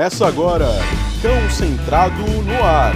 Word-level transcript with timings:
Começa 0.00 0.26
agora, 0.26 0.64
Cão 1.20 1.50
Centrado 1.50 2.22
no 2.22 2.64
Ar. 2.64 2.94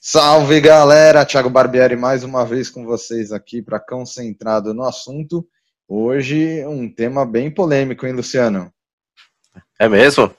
Salve 0.00 0.58
galera, 0.62 1.26
Thiago 1.26 1.50
Barbieri 1.50 1.96
mais 1.96 2.24
uma 2.24 2.46
vez 2.46 2.70
com 2.70 2.86
vocês 2.86 3.30
aqui 3.30 3.60
para 3.60 3.78
Cão 3.78 4.06
Centrado 4.06 4.72
no 4.72 4.84
assunto. 4.84 5.46
Hoje 5.86 6.64
um 6.64 6.90
tema 6.90 7.26
bem 7.26 7.50
polêmico, 7.50 8.06
hein, 8.06 8.14
Luciano? 8.14 8.72
É 9.78 9.86
mesmo? 9.86 10.34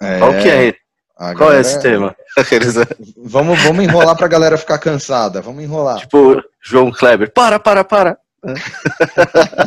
É, 0.00 0.18
Qual 0.18 0.32
que 0.38 0.48
é? 0.48 0.81
A 1.30 1.34
Qual 1.34 1.52
é 1.52 1.54
galera- 1.54 1.60
esse 1.60 1.80
tema? 1.80 2.16
Vamos, 3.24 3.62
vamos 3.62 3.84
enrolar 3.84 4.16
pra 4.16 4.26
galera 4.26 4.58
ficar 4.58 4.78
cansada, 4.78 5.40
vamos 5.40 5.62
enrolar. 5.62 5.98
tipo, 5.98 6.42
João 6.60 6.90
Kleber. 6.90 7.32
Para, 7.32 7.60
para, 7.60 7.84
para. 7.84 8.18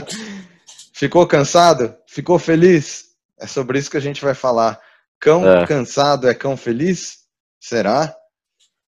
Ficou 0.94 1.26
cansado? 1.28 1.96
Ficou 2.08 2.40
feliz? 2.40 3.06
É 3.40 3.48
sobre 3.48 3.80
isso 3.80 3.90
que 3.92 3.98
a 3.98 4.02
gente 4.02 4.24
vai 4.24 4.34
falar. 4.34 4.80
Cão 5.20 5.48
É. 5.50 5.66
cansado 5.66 6.30
é 6.30 6.34
cão 6.34 6.56
feliz? 6.58 7.20
Será? 7.60 8.14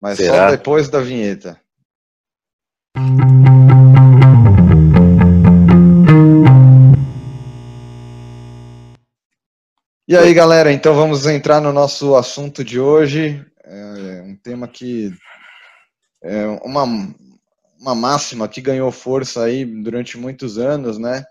Mas 0.01 0.17
só 0.17 0.23
Será? 0.23 0.51
depois 0.51 0.89
da 0.89 0.99
vinheta. 1.01 1.59
E 10.09 10.17
aí, 10.17 10.33
galera, 10.33 10.73
então 10.73 10.95
vamos 10.95 11.27
entrar 11.27 11.61
no 11.61 11.71
nosso 11.71 12.15
assunto 12.15 12.63
de 12.63 12.79
hoje. 12.79 13.45
É 13.63 14.23
um 14.23 14.35
tema 14.35 14.67
que 14.67 15.13
é 16.23 16.47
uma, 16.63 16.83
uma 17.79 17.93
máxima 17.93 18.47
que 18.49 18.59
ganhou 18.59 18.91
força 18.91 19.43
aí 19.43 19.63
durante 19.63 20.17
muitos 20.17 20.57
anos, 20.57 20.97
né? 20.97 21.23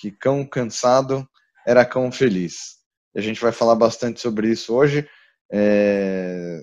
Que 0.00 0.10
cão 0.10 0.42
cansado 0.42 1.28
era 1.66 1.84
cão 1.84 2.10
feliz. 2.10 2.76
A 3.14 3.20
gente 3.20 3.42
vai 3.42 3.52
falar 3.52 3.74
bastante 3.74 4.18
sobre 4.22 4.48
isso 4.50 4.74
hoje. 4.74 5.06
É, 5.52 6.62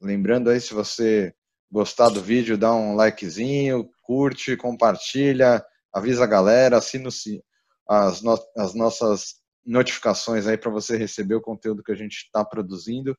Lembrando 0.00 0.48
aí, 0.48 0.60
se 0.60 0.72
você 0.72 1.34
gostar 1.72 2.08
do 2.10 2.22
vídeo, 2.22 2.56
dá 2.56 2.72
um 2.72 2.94
likezinho, 2.94 3.90
curte, 4.00 4.56
compartilha, 4.56 5.60
avisa 5.92 6.22
a 6.22 6.28
galera, 6.28 6.76
assina 6.78 7.08
as, 7.88 8.22
no- 8.22 8.38
as 8.56 8.74
nossas 8.74 9.39
notificações 9.70 10.46
aí 10.46 10.58
para 10.58 10.70
você 10.70 10.96
receber 10.96 11.36
o 11.36 11.40
conteúdo 11.40 11.82
que 11.82 11.92
a 11.92 11.96
gente 11.96 12.16
está 12.16 12.44
produzindo. 12.44 13.16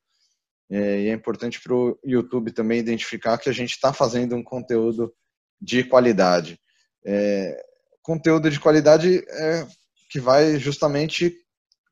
É, 0.69 1.01
e 1.01 1.09
é 1.09 1.13
importante 1.13 1.61
para 1.61 1.73
o 1.73 1.97
YouTube 2.03 2.51
também 2.51 2.79
identificar 2.79 3.37
que 3.37 3.49
a 3.49 3.53
gente 3.53 3.71
está 3.71 3.93
fazendo 3.93 4.35
um 4.35 4.43
conteúdo 4.43 5.13
de 5.59 5.83
qualidade. 5.83 6.59
É, 7.05 7.57
conteúdo 8.01 8.49
de 8.49 8.59
qualidade 8.59 9.23
é, 9.29 9.67
que 10.09 10.19
vai 10.19 10.57
justamente 10.57 11.35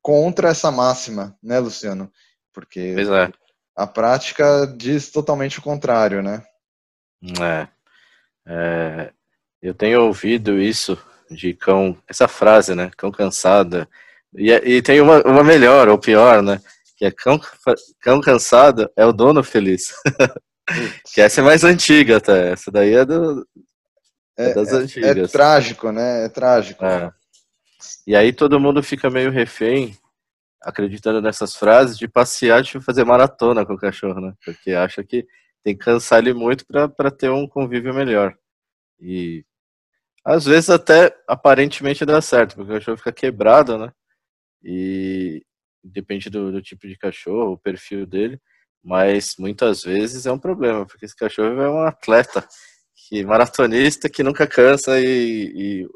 contra 0.02 0.50
essa 0.50 0.72
máxima, 0.72 1.38
né, 1.42 1.60
Luciano? 1.60 2.12
Porque 2.54 2.96
é. 2.98 3.32
a 3.76 3.88
prática 3.88 4.66
diz 4.78 5.10
totalmente 5.10 5.60
o 5.60 5.62
contrário, 5.62 6.22
né? 6.22 6.44
É. 7.42 7.68
É, 8.46 9.14
eu 9.62 9.74
tenho 9.74 10.02
ouvido 10.04 10.60
isso 10.60 10.98
de 11.30 11.54
cão, 11.54 11.98
essa 12.08 12.28
frase, 12.28 12.76
né? 12.76 12.92
Cão 12.98 13.12
cansado. 13.12 13.88
E, 14.36 14.52
é- 14.52 14.68
e 14.68 14.82
tem 14.82 15.02
uma, 15.02 15.22
uma 15.24 15.44
melhor 15.44 15.88
ou 15.90 15.98
pior, 15.98 16.42
né? 16.42 16.60
Que 16.98 17.06
é 17.06 17.12
cão, 17.12 17.40
cão 18.02 18.22
cansado 18.22 18.90
é 18.96 19.06
o 19.06 19.14
dono 19.14 19.44
feliz. 19.44 19.94
que 21.14 21.22
essa 21.22 21.42
é 21.42 21.44
mais 21.44 21.64
antiga 21.64 22.18
até. 22.18 22.52
Essa 22.52 22.72
daí 22.72 22.94
é, 22.94 23.06
do, 23.06 23.48
é 24.38 24.54
das 24.54 24.72
É 24.72 24.76
antigas. 24.78 25.32
trágico, 25.32 25.92
né? 25.92 26.26
É 26.26 26.30
trágico. 26.30 26.86
É. 26.86 27.12
E 28.06 28.16
aí 28.16 28.34
todo 28.34 28.60
mundo 28.60 28.84
fica 28.84 29.10
meio 29.10 29.32
refém, 29.32 29.98
acreditando 30.62 31.22
nessas 31.22 31.56
frases, 31.56 31.98
de 31.98 32.08
passear, 32.08 32.62
de 32.62 32.80
fazer 32.82 33.04
maratona 33.06 33.66
com 33.66 33.74
o 33.74 33.78
cachorro, 33.80 34.20
né? 34.20 34.34
Porque 34.44 34.72
acha 34.72 35.04
que 35.04 35.26
tem 35.64 35.76
que 35.78 35.84
cansar 35.84 36.20
ele 36.20 36.34
muito 36.34 36.66
para 36.68 37.12
ter 37.12 37.30
um 37.30 37.48
convívio 37.48 37.94
melhor. 37.94 38.36
E 39.00 39.44
às 40.26 40.46
vezes 40.46 40.70
até 40.70 41.16
aparentemente 41.28 42.06
dá 42.06 42.22
certo, 42.22 42.56
porque 42.56 42.72
o 42.72 42.76
cachorro 42.76 42.98
fica 42.98 43.12
quebrado, 43.12 43.78
né? 43.78 43.92
E 44.64 45.44
depende 45.84 46.30
do, 46.30 46.52
do 46.52 46.62
tipo 46.62 46.88
de 46.88 46.98
cachorro, 46.98 47.54
o 47.54 47.58
perfil 47.58 48.06
dele, 48.06 48.40
mas 48.84 49.36
muitas 49.38 49.84
vezes 49.84 50.26
é 50.26 50.32
um 50.32 50.40
problema, 50.40 50.86
porque 50.86 51.06
esse 51.06 51.16
cachorro 51.16 51.62
é 51.62 51.70
um 51.70 51.82
atleta, 51.82 52.48
que 53.08 53.24
maratonista 53.24 54.10
que 54.10 54.24
nunca 54.24 54.46
cansa 54.46 55.00
e, 55.00 55.54
e 55.56 55.88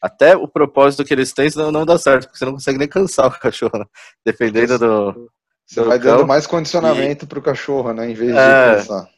até 0.00 0.36
o 0.36 0.48
propósito 0.48 1.04
que 1.04 1.14
eles 1.14 1.32
têm 1.32 1.48
não, 1.54 1.70
não 1.70 1.86
dá 1.86 1.96
certo, 1.98 2.24
porque 2.24 2.38
você 2.38 2.44
não 2.44 2.54
consegue 2.54 2.78
nem 2.78 2.88
cansar 2.88 3.26
o 3.28 3.38
cachorro, 3.38 3.78
né? 3.78 3.84
dependendo 4.24 4.78
do. 4.78 5.30
Você 5.64 5.80
do 5.80 5.86
vai 5.86 5.98
cão, 5.98 6.16
dando 6.16 6.26
mais 6.26 6.46
condicionamento 6.46 7.26
pro 7.26 7.40
cachorro, 7.40 7.92
né? 7.92 8.10
Em 8.10 8.14
vez 8.14 8.32
de 8.32 8.38
É. 8.38 8.76
cansar. 8.76 9.08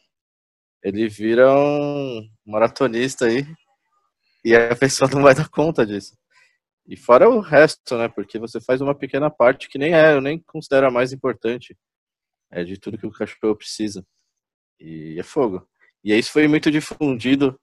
Ele 0.83 1.09
vira 1.09 1.51
um 1.51 2.29
maratonista 2.45 3.25
aí 3.25 3.43
e 4.43 4.55
a 4.55 4.75
pessoa 4.75 5.09
não 5.11 5.23
vai 5.23 5.33
dar 5.33 5.49
conta 5.49 5.83
disso. 5.83 6.15
E 6.87 6.95
fora 6.95 7.29
o 7.29 7.39
resto, 7.39 7.97
né? 7.97 8.07
Porque 8.07 8.37
você 8.37 8.61
faz 8.61 8.81
uma 8.81 8.93
pequena 8.93 9.29
parte 9.29 9.67
que 9.67 9.77
nem 9.77 9.93
é, 9.93 10.13
eu 10.13 10.21
nem 10.21 10.39
considero 10.39 10.87
a 10.87 10.91
mais 10.91 11.11
importante. 11.11 11.77
É 12.51 12.63
de 12.63 12.77
tudo 12.77 12.97
que 12.97 13.07
o 13.07 13.11
cachorro 13.11 13.55
precisa. 13.55 14.05
E 14.79 15.17
é 15.19 15.23
fogo. 15.23 15.67
E 16.03 16.13
isso 16.13 16.31
foi 16.31 16.47
muito 16.47 16.69
difundido 16.69 17.59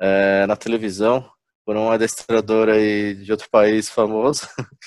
é, 0.00 0.46
na 0.46 0.56
televisão 0.56 1.30
por 1.64 1.76
um 1.76 1.90
adestrador 1.90 2.68
aí 2.68 3.14
de 3.14 3.30
outro 3.32 3.48
país 3.50 3.88
famoso, 3.88 4.42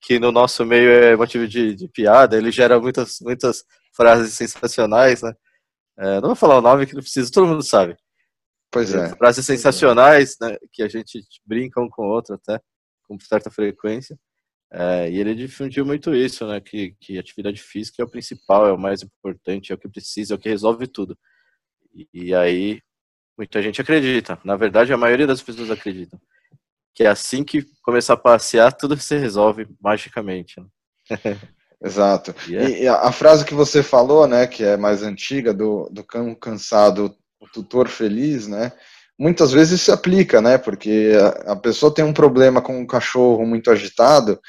que 0.00 0.18
no 0.18 0.32
nosso 0.32 0.64
meio 0.64 0.90
é 0.90 1.16
motivo 1.16 1.46
de, 1.46 1.74
de 1.74 1.88
piada. 1.88 2.36
Ele 2.36 2.50
gera 2.50 2.80
muitas, 2.80 3.18
muitas 3.20 3.64
frases 3.92 4.34
sensacionais, 4.34 5.22
né? 5.22 5.32
É, 5.98 6.14
não 6.20 6.28
vou 6.28 6.36
falar 6.36 6.58
o 6.58 6.62
nome 6.62 6.86
que 6.86 6.94
não 6.94 7.02
precisa, 7.02 7.30
todo 7.30 7.46
mundo 7.46 7.62
sabe. 7.62 7.96
Pois 8.70 8.92
é. 8.92 9.14
Frases 9.16 9.46
sensacionais, 9.46 10.36
né, 10.40 10.56
que 10.72 10.82
a 10.82 10.88
gente 10.88 11.20
brinca 11.46 11.80
um 11.80 11.88
com 11.88 12.02
o 12.02 12.10
outro 12.10 12.34
até, 12.34 12.60
com 13.06 13.18
certa 13.20 13.50
frequência. 13.50 14.18
É, 14.72 15.08
e 15.10 15.18
ele 15.20 15.34
difundiu 15.34 15.86
muito 15.86 16.14
isso, 16.14 16.46
né, 16.48 16.60
que, 16.60 16.96
que 17.00 17.18
atividade 17.18 17.62
física 17.62 18.02
é 18.02 18.04
o 18.04 18.10
principal, 18.10 18.66
é 18.66 18.72
o 18.72 18.78
mais 18.78 19.02
importante, 19.02 19.70
é 19.70 19.74
o 19.74 19.78
que 19.78 19.88
precisa, 19.88 20.34
é 20.34 20.36
o 20.36 20.38
que 20.40 20.48
resolve 20.48 20.86
tudo. 20.88 21.16
E, 21.94 22.08
e 22.12 22.34
aí, 22.34 22.80
muita 23.38 23.62
gente 23.62 23.80
acredita. 23.80 24.38
Na 24.44 24.56
verdade, 24.56 24.92
a 24.92 24.96
maioria 24.96 25.26
das 25.26 25.40
pessoas 25.42 25.70
acreditam. 25.70 26.20
Que 26.94 27.04
é 27.04 27.08
assim 27.08 27.44
que 27.44 27.64
começar 27.82 28.14
a 28.14 28.16
passear, 28.16 28.72
tudo 28.72 28.96
se 28.96 29.16
resolve 29.16 29.66
magicamente. 29.80 30.60
né? 30.60 30.66
Exato. 31.82 32.34
E 32.48 32.56
é- 32.56 32.82
E, 32.82 32.88
a, 32.88 32.94
a 33.02 33.12
frase 33.12 33.44
que 33.44 33.54
você 33.54 33.82
falou, 33.82 34.26
né, 34.26 34.46
que 34.46 34.64
é 34.64 34.76
mais 34.76 35.02
antiga, 35.02 35.52
do, 35.52 35.88
do 35.90 36.02
cão 36.02 36.34
cansado, 36.34 37.14
o 37.40 37.46
tutor 37.46 37.88
feliz, 37.88 38.48
né? 38.48 38.72
Muitas 39.18 39.52
vezes 39.52 39.80
se 39.80 39.92
aplica, 39.92 40.40
né? 40.40 40.58
Porque 40.58 41.12
a, 41.46 41.52
a 41.52 41.56
pessoa 41.56 41.94
tem 41.94 42.04
um 42.04 42.12
problema 42.12 42.60
com 42.60 42.78
um 42.78 42.86
cachorro 42.86 43.46
muito 43.46 43.70
agitado, 43.70 44.40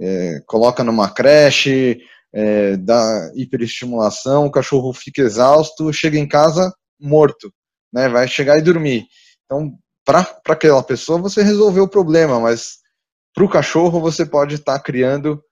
é, 0.00 0.40
coloca 0.46 0.84
numa 0.84 1.10
creche, 1.10 2.00
é, 2.32 2.76
dá 2.76 3.30
hiperestimulação, 3.34 4.46
o 4.46 4.50
cachorro 4.50 4.92
fica 4.92 5.22
exausto, 5.22 5.92
chega 5.92 6.18
em 6.18 6.28
casa 6.28 6.72
morto, 7.00 7.52
né? 7.92 8.08
Vai 8.08 8.28
chegar 8.28 8.58
e 8.58 8.62
dormir. 8.62 9.04
Então, 9.44 9.72
para 10.04 10.26
aquela 10.48 10.82
pessoa, 10.82 11.18
você 11.18 11.42
resolveu 11.42 11.84
o 11.84 11.88
problema, 11.88 12.38
mas 12.38 12.78
para 13.34 13.44
o 13.44 13.48
cachorro, 13.48 14.00
você 14.00 14.24
pode 14.24 14.54
estar 14.54 14.78
criando 14.80 15.42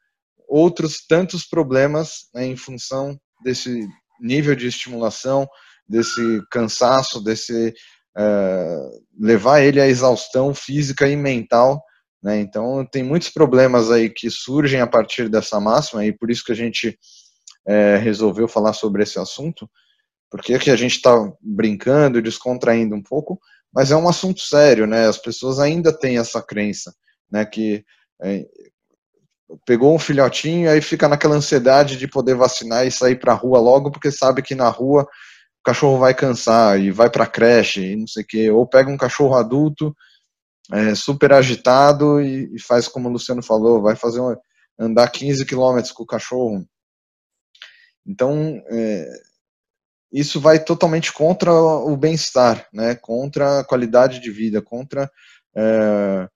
outros 0.49 1.05
tantos 1.06 1.44
problemas 1.44 2.29
né, 2.35 2.47
em 2.47 2.56
função 2.56 3.19
desse 3.43 3.88
nível 4.20 4.55
de 4.55 4.69
estimulação, 4.69 5.49
desse 5.88 6.41
cansaço, 6.50 7.23
desse 7.23 7.75
eh, 8.17 8.91
levar 9.19 9.61
ele 9.61 9.81
à 9.81 9.87
exaustão 9.87 10.55
física 10.55 11.09
e 11.09 11.17
mental. 11.17 11.82
Né? 12.23 12.41
Então, 12.41 12.87
tem 12.87 13.03
muitos 13.03 13.31
problemas 13.31 13.91
aí 13.91 14.11
que 14.11 14.31
surgem 14.31 14.81
a 14.81 14.87
partir 14.87 15.29
dessa 15.29 15.59
máxima, 15.59 16.05
e 16.05 16.12
por 16.12 16.31
isso 16.31 16.44
que 16.44 16.53
a 16.53 16.56
gente 16.56 16.99
eh, 17.67 17.97
resolveu 17.97 18.49
falar 18.49 18.73
sobre 18.73 19.03
esse 19.03 19.19
assunto, 19.19 19.69
porque 20.31 20.55
aqui 20.55 20.70
a 20.70 20.76
gente 20.76 20.97
está 20.97 21.14
brincando, 21.41 22.23
descontraindo 22.23 22.94
um 22.94 23.03
pouco, 23.03 23.38
mas 23.73 23.91
é 23.91 23.97
um 23.97 24.09
assunto 24.09 24.41
sério, 24.41 24.87
né? 24.87 25.06
As 25.06 25.19
pessoas 25.19 25.59
ainda 25.59 25.93
têm 25.93 26.19
essa 26.19 26.43
crença, 26.43 26.94
né? 27.31 27.44
Que 27.44 27.85
eh, 28.23 28.47
pegou 29.67 29.94
um 29.94 29.99
filhotinho 29.99 30.70
aí 30.70 30.81
fica 30.81 31.09
naquela 31.09 31.37
ansiedade 31.37 31.97
de 31.97 32.09
poder 32.09 32.35
vacinar 32.35 32.87
e 32.87 32.91
sair 32.91 33.17
para 33.17 33.32
a 33.32 33.37
rua 33.37 33.59
logo 33.59 33.91
porque 33.91 34.11
sabe 34.11 34.43
que 34.43 34.55
na 34.55 34.69
rua 34.69 35.06
o 35.62 35.64
cachorro 35.64 35.99
vai 35.99 36.14
cansar 36.14 36.79
e 36.81 36.91
vai 36.91 37.09
para 37.09 37.26
creche 37.26 37.93
e 37.93 37.97
não 37.97 38.06
sei 38.06 38.23
o 38.23 38.26
que 38.26 38.50
ou 38.50 38.67
pega 38.67 38.91
um 38.91 38.97
cachorro 38.97 39.35
adulto 39.35 39.94
é, 40.73 40.94
super 40.94 41.32
agitado 41.32 42.20
e, 42.20 42.55
e, 42.55 42.61
faz 42.61 42.88
como 42.88 43.09
o 43.09 43.12
Luciano 43.12 43.43
falou 43.43 43.81
vai 43.81 43.97
fazer 43.97 44.20
uma, 44.20 44.38
andar 44.79 45.09
15 45.09 45.44
quilômetros 45.47 45.93
com 45.93 46.03
o 46.03 46.06
cachorro 46.06 46.67
então 48.06 48.62
é, 48.70 49.06
isso 50.12 50.38
vai 50.38 50.62
totalmente 50.62 51.11
contra 51.12 51.50
o 51.50 51.97
bem-estar, 51.97 52.69
né? 52.73 52.94
Contra 52.94 53.61
a 53.61 53.64
qualidade 53.64 54.20
de 54.20 54.31
vida, 54.31 54.61
contra 54.61 55.11
é, 55.56 56.29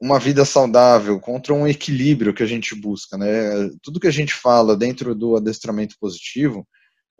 uma 0.00 0.18
vida 0.18 0.44
saudável, 0.44 1.20
contra 1.20 1.52
um 1.52 1.68
equilíbrio 1.68 2.32
que 2.32 2.42
a 2.42 2.46
gente 2.46 2.74
busca, 2.74 3.18
né? 3.18 3.68
Tudo 3.82 4.00
que 4.00 4.06
a 4.06 4.12
gente 4.12 4.32
fala 4.32 4.74
dentro 4.74 5.14
do 5.14 5.36
adestramento 5.36 5.96
positivo, 6.00 6.66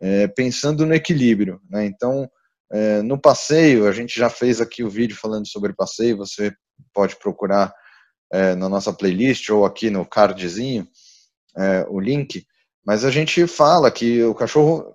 é, 0.05 0.29
pensando 0.29 0.85
no 0.85 0.95
equilíbrio, 0.95 1.63
né? 1.71 1.87
Então, 1.87 2.31
é, 2.71 3.01
no 3.01 3.19
passeio, 3.19 3.89
a 3.89 3.93
gente 3.93 4.15
já 4.19 4.29
fez 4.29 4.61
aqui 4.61 4.85
o 4.85 4.91
vídeo 4.91 5.17
falando 5.17 5.49
sobre 5.49 5.73
passeio, 5.73 6.19
você 6.19 6.53
pode 6.93 7.17
procurar 7.17 7.73
é, 8.31 8.55
na 8.55 8.69
nossa 8.69 8.93
playlist 8.93 9.49
ou 9.49 9.65
aqui 9.65 9.89
no 9.89 10.05
cardzinho 10.05 10.87
é, 11.57 11.87
o 11.89 11.99
link, 11.99 12.45
mas 12.85 13.03
a 13.03 13.11
gente 13.11 13.47
fala 13.47 13.91
que 13.91 14.23
o 14.23 14.35
cachorro 14.35 14.95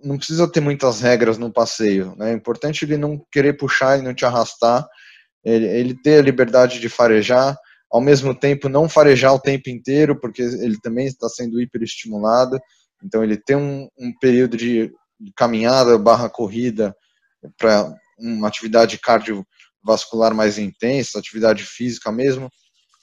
não 0.00 0.16
precisa 0.16 0.46
ter 0.46 0.60
muitas 0.60 1.00
regras 1.00 1.36
no 1.36 1.52
passeio, 1.52 2.14
né? 2.16 2.30
É 2.30 2.34
importante 2.34 2.84
ele 2.84 2.96
não 2.96 3.20
querer 3.32 3.54
puxar 3.54 3.98
e 3.98 4.02
não 4.02 4.14
te 4.14 4.24
arrastar, 4.24 4.86
ele, 5.44 5.66
ele 5.66 6.00
ter 6.00 6.20
a 6.20 6.22
liberdade 6.22 6.78
de 6.78 6.88
farejar, 6.88 7.58
ao 7.90 8.00
mesmo 8.00 8.32
tempo 8.32 8.68
não 8.68 8.88
farejar 8.88 9.34
o 9.34 9.40
tempo 9.40 9.68
inteiro, 9.68 10.14
porque 10.20 10.42
ele 10.42 10.78
também 10.80 11.06
está 11.06 11.28
sendo 11.28 11.60
hiperestimulado, 11.60 12.56
então 13.02 13.22
ele 13.22 13.36
tem 13.36 13.56
um, 13.56 13.88
um 13.98 14.12
período 14.20 14.56
de 14.56 14.92
caminhada 15.36 15.98
barra 15.98 16.28
corrida 16.28 16.94
para 17.56 17.92
uma 18.18 18.48
atividade 18.48 18.98
cardiovascular 18.98 20.34
mais 20.34 20.58
intensa, 20.58 21.18
atividade 21.18 21.64
física 21.64 22.10
mesmo, 22.10 22.50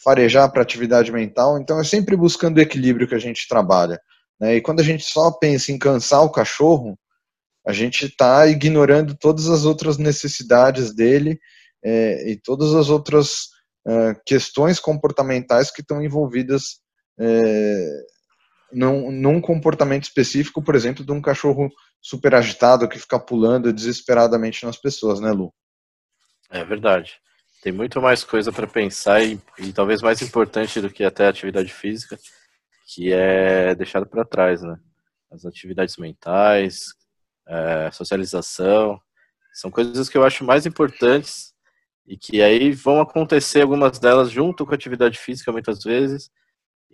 farejar 0.03 0.51
para 0.51 0.61
atividade 0.61 1.11
mental, 1.11 1.57
então 1.57 1.79
é 1.79 1.83
sempre 1.83 2.15
buscando 2.15 2.57
o 2.57 2.61
equilíbrio 2.61 3.07
que 3.07 3.15
a 3.15 3.19
gente 3.19 3.47
trabalha. 3.47 3.99
Né? 4.39 4.55
E 4.55 4.61
quando 4.61 4.81
a 4.81 4.83
gente 4.83 5.03
só 5.03 5.31
pensa 5.31 5.71
em 5.71 5.79
cansar 5.79 6.23
o 6.23 6.31
cachorro, 6.31 6.97
a 7.65 7.73
gente 7.73 8.05
está 8.05 8.45
ignorando 8.45 9.15
todas 9.15 9.49
as 9.49 9.65
outras 9.65 9.97
necessidades 9.97 10.93
dele 10.93 11.39
é, 11.83 12.29
e 12.29 12.39
todas 12.39 12.75
as 12.75 12.89
outras 12.89 13.47
é, 13.87 14.15
questões 14.25 14.79
comportamentais 14.79 15.71
que 15.71 15.81
estão 15.81 16.03
envolvidas 16.03 16.79
é, 17.19 18.05
num, 18.75 19.09
num, 19.09 19.39
comportamento 19.39 20.03
específico, 20.03 20.61
por 20.61 20.75
exemplo, 20.75 21.05
de 21.05 21.11
um 21.11 21.21
cachorro 21.21 21.71
super 22.01 22.35
agitado 22.35 22.89
que 22.89 22.99
fica 22.99 23.17
pulando 23.17 23.71
desesperadamente 23.71 24.65
nas 24.65 24.77
pessoas, 24.77 25.21
né, 25.21 25.31
Lu? 25.31 25.53
É 26.49 26.63
verdade. 26.63 27.13
Tem 27.63 27.71
muito 27.71 28.01
mais 28.01 28.23
coisa 28.23 28.51
para 28.51 28.67
pensar 28.67 29.23
e, 29.23 29.39
e 29.59 29.71
talvez 29.71 30.01
mais 30.01 30.21
importante 30.21 30.81
do 30.81 30.89
que 30.89 31.03
até 31.03 31.25
a 31.25 31.29
atividade 31.29 31.73
física, 31.73 32.19
que 32.87 33.11
é 33.13 33.73
deixado 33.73 34.05
para 34.05 34.25
trás, 34.25 34.61
né? 34.61 34.77
As 35.31 35.45
atividades 35.45 35.95
mentais, 35.97 36.89
é, 37.47 37.89
socialização, 37.91 38.99
são 39.53 39.71
coisas 39.71 40.09
que 40.09 40.17
eu 40.17 40.23
acho 40.23 40.43
mais 40.43 40.65
importantes 40.65 41.53
e 42.05 42.17
que 42.17 42.41
aí 42.41 42.71
vão 42.73 43.01
acontecer 43.01 43.61
algumas 43.61 43.97
delas 43.99 44.29
junto 44.29 44.65
com 44.65 44.73
a 44.73 44.75
atividade 44.75 45.17
física 45.17 45.51
muitas 45.51 45.81
vezes 45.81 46.29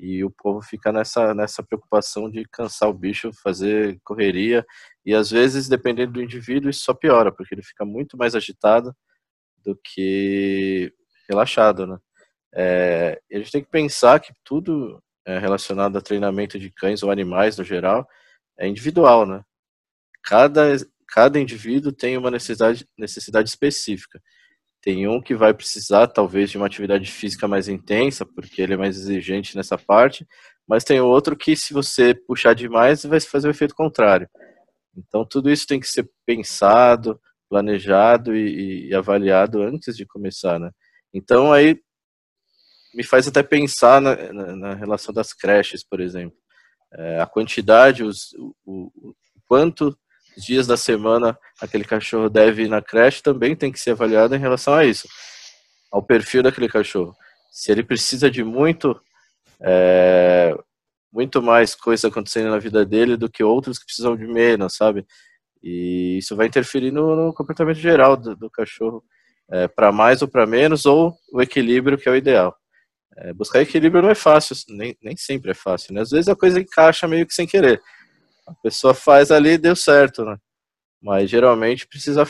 e 0.02 0.24
o 0.26 0.32
povo 0.32 0.62
fica 0.64 0.92
nessa 0.92 1.34
nessa 1.36 1.62
preocupação 1.64 2.30
de 2.30 2.44
cansar 2.46 2.90
o 2.90 2.94
bicho, 2.94 3.32
fazer 3.44 4.00
correria 4.04 4.66
e 5.06 5.14
às 5.14 5.30
vezes 5.30 5.70
dependendo 5.70 6.14
do 6.14 6.24
indivíduo 6.24 6.72
isso 6.72 6.84
só 6.84 6.94
piora 6.94 7.32
porque 7.32 7.54
ele 7.54 7.64
fica 7.64 7.86
muito 7.86 8.18
mais 8.18 8.36
agitado 8.36 8.96
do 9.64 9.80
que 9.84 10.92
relaxado, 11.30 11.86
né? 11.88 11.98
É, 12.54 13.22
a 13.32 13.38
gente 13.38 13.52
tem 13.52 13.64
que 13.64 13.70
pensar 13.70 14.20
que 14.20 14.34
tudo 14.44 15.02
é, 15.26 15.38
relacionado 15.40 15.98
a 15.98 16.02
treinamento 16.02 16.60
de 16.60 16.72
cães 16.72 17.04
ou 17.04 17.12
animais 17.12 17.58
no 17.58 17.64
geral 17.64 18.08
é 18.58 18.68
individual, 18.68 19.26
né? 19.26 19.44
Cada, 20.24 20.76
cada 21.08 21.40
indivíduo 21.40 21.92
tem 21.92 22.18
uma 22.18 22.32
necessidade, 22.32 22.88
necessidade 22.98 23.50
específica. 23.50 24.22
Tem 24.82 25.08
um 25.08 25.22
que 25.22 25.36
vai 25.36 25.54
precisar, 25.54 26.08
talvez, 26.08 26.50
de 26.50 26.58
uma 26.58 26.66
atividade 26.66 27.10
física 27.12 27.48
mais 27.48 27.68
intensa, 27.68 28.26
porque 28.26 28.62
ele 28.62 28.74
é 28.74 28.78
mais 28.78 28.98
exigente 28.98 29.56
nessa 29.56 29.78
parte, 29.78 30.26
mas 30.68 30.84
tem 30.84 31.00
outro 31.00 31.36
que, 31.36 31.56
se 31.56 31.74
você 31.74 32.16
puxar 32.16 32.56
demais, 32.56 33.04
vai 33.04 33.20
fazer 33.20 33.48
o 33.48 33.52
efeito 33.52 33.76
contrário. 33.76 34.28
Então, 34.98 35.26
tudo 35.26 35.50
isso 35.52 35.68
tem 35.68 35.80
que 35.80 35.88
ser 35.88 36.10
pensado, 36.26 37.20
planejado 37.50 38.36
e, 38.36 38.90
e 38.90 38.96
avaliado 38.96 39.62
antes 39.62 39.96
de 39.96 40.06
começar, 40.06 40.60
né? 40.60 40.72
Então, 41.14 41.52
aí, 41.54 41.80
me 42.94 43.04
faz 43.04 43.28
até 43.28 43.44
pensar 43.44 44.02
na, 44.02 44.34
na, 44.34 44.56
na 44.56 44.74
relação 44.74 45.14
das 45.14 45.34
creches, 45.34 45.84
por 45.84 46.00
exemplo. 46.00 46.38
É, 46.94 47.22
a 47.22 47.26
quantidade, 47.26 48.04
os, 48.04 48.34
o, 48.34 48.92
o, 48.96 49.16
quanto 49.48 49.98
dias 50.44 50.68
da 50.68 50.78
semana 50.78 51.38
aquele 51.60 51.84
cachorro 51.84 52.30
deve 52.30 52.64
ir 52.64 52.68
na 52.68 52.82
creche 52.82 53.22
também 53.22 53.56
tem 53.56 53.72
que 53.72 53.80
ser 53.80 53.92
avaliado 53.92 54.36
em 54.36 54.40
relação 54.40 54.74
a 54.74 54.86
isso, 54.86 55.08
ao 55.92 56.02
perfil 56.04 56.44
daquele 56.44 56.68
cachorro. 56.68 57.16
Se 57.52 57.72
ele 57.72 57.84
precisa 57.84 58.30
de 58.30 58.44
muito, 58.44 59.00
é, 59.62 60.56
muito 61.12 61.42
mais 61.42 61.76
coisa 61.76 62.08
acontecendo 62.08 62.50
na 62.50 62.60
vida 62.60 62.86
dele 62.86 63.18
do 63.18 63.30
que 63.30 63.44
outros 63.44 63.78
que 63.78 63.86
precisam 63.86 64.16
de 64.16 64.26
menos, 64.26 64.76
sabe? 64.76 65.06
E 65.62 66.18
isso 66.18 66.36
vai 66.36 66.48
interferir 66.48 66.92
no, 66.92 67.16
no 67.16 67.34
comportamento 67.34 67.78
geral 67.78 68.18
do, 68.18 68.36
do 68.36 68.50
cachorro, 68.50 69.04
é, 69.52 69.68
para 69.68 69.92
mais 69.92 70.22
ou 70.22 70.28
para 70.28 70.48
menos, 70.48 70.86
ou 70.86 71.14
o 71.32 71.42
equilíbrio 71.42 71.98
que 71.98 72.10
é 72.10 72.12
o 72.12 72.16
ideal. 72.16 72.56
É, 73.18 73.34
buscar 73.34 73.62
equilíbrio 73.62 74.02
não 74.02 74.10
é 74.10 74.16
fácil, 74.16 74.56
nem, 74.70 74.98
nem 75.02 75.16
sempre 75.18 75.52
é 75.52 75.54
fácil, 75.54 75.94
né? 75.94 76.02
Às 76.02 76.12
vezes 76.12 76.30
a 76.30 76.36
coisa 76.36 76.60
encaixa 76.60 77.08
meio 77.08 77.28
que 77.28 77.34
sem 77.34 77.46
querer. 77.46 77.82
A 78.48 78.54
pessoa 78.64 78.94
faz 78.94 79.32
ali 79.32 79.52
e 79.52 79.58
deu 79.58 79.76
certo, 79.76 80.26
né? 80.26 80.38
Mas 81.02 81.30
geralmente 81.30 81.88
precisa 81.88 82.28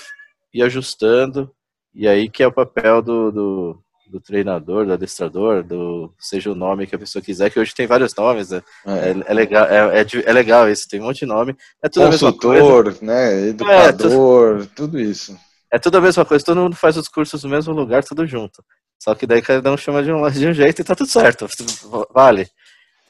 ir 0.54 0.64
ajustando, 0.64 1.52
e 1.94 2.08
aí 2.08 2.30
que 2.30 2.44
é 2.44 2.48
o 2.48 2.52
papel 2.52 3.02
do, 3.02 3.32
do, 3.32 3.84
do 4.08 4.20
treinador, 4.20 4.86
do 4.86 4.94
adestrador, 4.94 5.64
do 5.64 6.14
seja 6.20 6.52
o 6.52 6.56
nome 6.56 6.86
que 6.86 6.96
a 6.96 7.00
pessoa 7.00 7.22
quiser, 7.22 7.50
que 7.50 7.60
hoje 7.60 7.74
tem 7.74 7.88
vários 7.88 8.16
nomes, 8.16 8.50
né? 8.50 8.62
É, 8.86 8.92
é, 8.92 9.24
é 9.26 9.34
legal, 9.34 9.66
é, 9.66 10.02
é, 10.02 10.06
é, 10.26 10.34
legal 10.34 10.70
esse, 10.70 10.88
tem 10.88 11.00
um 11.00 11.06
monte 11.06 11.20
de 11.20 11.26
nome. 11.26 11.56
É 11.82 11.90
tudo 11.90 12.06
Consultor, 12.06 12.96
né? 13.02 13.48
Educador, 13.48 14.60
tudo, 14.60 14.72
tudo 14.76 15.00
isso. 15.00 15.38
É 15.72 15.80
tudo 15.80 15.98
a 15.98 16.02
mesma 16.02 16.26
coisa, 16.26 16.44
todo 16.44 16.60
mundo 16.60 16.76
faz 16.76 16.98
os 16.98 17.08
cursos 17.08 17.44
no 17.44 17.50
mesmo 17.50 17.74
lugar, 17.74 18.04
tudo 18.04 18.28
junto. 18.28 18.64
Só 19.02 19.16
que 19.16 19.26
daí 19.26 19.42
cada 19.42 19.72
um 19.72 19.78
chama 19.78 20.04
de 20.04 20.12
um, 20.12 20.28
de 20.30 20.48
um 20.48 20.54
jeito 20.54 20.82
e 20.82 20.84
tá 20.84 20.96
tudo 20.96 21.10
certo. 21.10 21.48
Vale. 22.14 22.48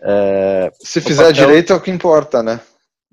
É, 0.04 0.72
se 0.80 1.02
fizer 1.02 1.28
papel... 1.28 1.34
direito 1.34 1.74
é 1.74 1.76
o 1.76 1.82
que 1.82 1.92
importa, 1.92 2.42
né? 2.42 2.60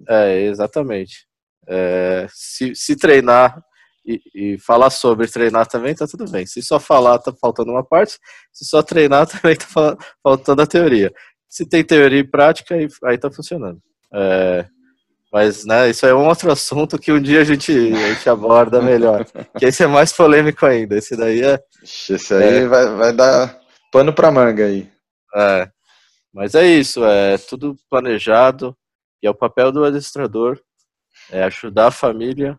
É, 0.06 0.42
exatamente. 0.42 1.26
É, 1.66 2.26
se, 2.30 2.74
se 2.74 2.96
treinar 2.96 3.62
e, 4.04 4.20
e, 4.34 4.58
falar 4.58 4.90
sobre 4.90 5.26
treinar 5.26 5.66
também, 5.66 5.94
tá 5.94 6.06
tudo 6.06 6.30
bem. 6.30 6.46
Se 6.46 6.62
só 6.62 6.80
falar, 6.80 7.18
tá 7.18 7.32
faltando 7.38 7.72
uma 7.72 7.84
parte. 7.84 8.18
Se 8.52 8.64
só 8.64 8.82
treinar, 8.82 9.26
também 9.28 9.56
tá 9.56 9.96
faltando 10.22 10.62
a 10.62 10.66
teoria. 10.66 11.12
Se 11.48 11.66
tem 11.66 11.84
teoria 11.84 12.20
e 12.20 12.24
prática, 12.24 12.74
aí, 12.74 12.88
aí 13.04 13.18
tá 13.18 13.30
funcionando. 13.30 13.80
É, 14.14 14.66
mas, 15.32 15.66
né, 15.66 15.90
isso 15.90 16.06
é 16.06 16.14
um 16.14 16.26
outro 16.26 16.50
assunto 16.50 16.98
que 16.98 17.12
um 17.12 17.20
dia 17.20 17.42
a 17.42 17.44
gente, 17.44 17.70
a 17.70 18.14
gente 18.14 18.28
aborda 18.30 18.80
melhor. 18.80 19.26
que 19.58 19.66
esse 19.66 19.82
é 19.82 19.86
mais 19.86 20.12
polêmico 20.12 20.64
ainda. 20.64 20.96
Esse 20.96 21.16
daí 21.16 21.42
é. 21.42 21.58
Esse 21.82 22.34
aí 22.34 22.58
é, 22.60 22.66
vai, 22.66 22.86
vai 22.94 23.12
dar 23.12 23.58
pano 23.92 24.12
pra 24.12 24.30
manga 24.30 24.64
aí. 24.64 24.90
É. 25.36 25.68
Mas 26.32 26.54
é 26.54 26.66
isso, 26.66 27.04
é 27.04 27.36
tudo 27.36 27.76
planejado. 27.90 28.76
E 29.22 29.26
é 29.26 29.30
o 29.30 29.34
papel 29.34 29.72
do 29.72 29.84
adestrador 29.84 30.60
é 31.30 31.42
ajudar 31.44 31.88
a 31.88 31.92
família 31.92 32.58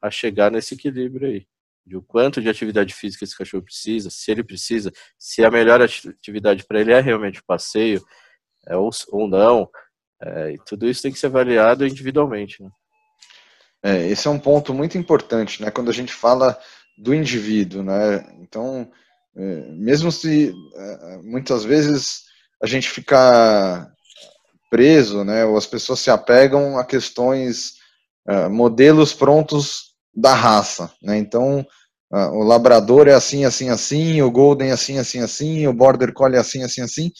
a 0.00 0.10
chegar 0.10 0.50
nesse 0.50 0.74
equilíbrio 0.74 1.28
aí. 1.28 1.46
De 1.84 1.96
o 1.96 2.02
quanto 2.02 2.40
de 2.40 2.48
atividade 2.48 2.94
física 2.94 3.24
esse 3.24 3.36
cachorro 3.36 3.64
precisa, 3.64 4.10
se 4.10 4.30
ele 4.30 4.44
precisa, 4.44 4.92
se 5.18 5.44
a 5.44 5.50
melhor 5.50 5.80
atividade 5.82 6.64
para 6.64 6.80
ele 6.80 6.92
é 6.92 7.00
realmente 7.00 7.40
o 7.40 7.44
passeio, 7.44 8.04
é, 8.66 8.76
ou, 8.76 8.90
ou 9.08 9.28
não, 9.28 9.68
é, 10.22 10.52
e 10.52 10.58
tudo 10.58 10.88
isso 10.88 11.02
tem 11.02 11.12
que 11.12 11.18
ser 11.18 11.26
avaliado 11.26 11.86
individualmente. 11.86 12.62
Né? 12.62 12.70
É, 13.82 14.06
esse 14.08 14.28
é 14.28 14.30
um 14.30 14.38
ponto 14.38 14.74
muito 14.74 14.98
importante, 14.98 15.62
né? 15.62 15.70
Quando 15.70 15.88
a 15.88 15.94
gente 15.94 16.12
fala 16.12 16.58
do 16.98 17.14
indivíduo, 17.14 17.82
né? 17.82 18.18
Então, 18.40 18.90
é, 19.34 19.40
mesmo 19.72 20.12
se 20.12 20.52
é, 20.74 21.16
muitas 21.22 21.64
vezes 21.64 22.24
a 22.62 22.66
gente 22.66 22.90
fica 22.90 23.90
preso, 24.70 25.24
né? 25.24 25.44
Ou 25.44 25.56
as 25.56 25.66
pessoas 25.66 26.00
se 26.00 26.10
apegam 26.10 26.78
a 26.78 26.84
questões, 26.84 27.74
é, 28.26 28.48
modelos 28.48 29.12
prontos 29.12 29.90
da 30.14 30.32
raça, 30.32 30.90
né? 31.02 31.18
Então, 31.18 31.66
o 32.12 32.42
labrador 32.42 33.06
é 33.06 33.14
assim, 33.14 33.44
assim, 33.44 33.68
assim, 33.68 34.20
o 34.20 34.30
golden 34.32 34.70
é 34.70 34.72
assim, 34.72 34.98
assim, 34.98 35.20
assim, 35.20 35.66
o 35.68 35.72
border 35.72 36.12
collie 36.12 36.36
é 36.36 36.40
assim, 36.40 36.64
assim, 36.64 36.80
assim 36.80 37.12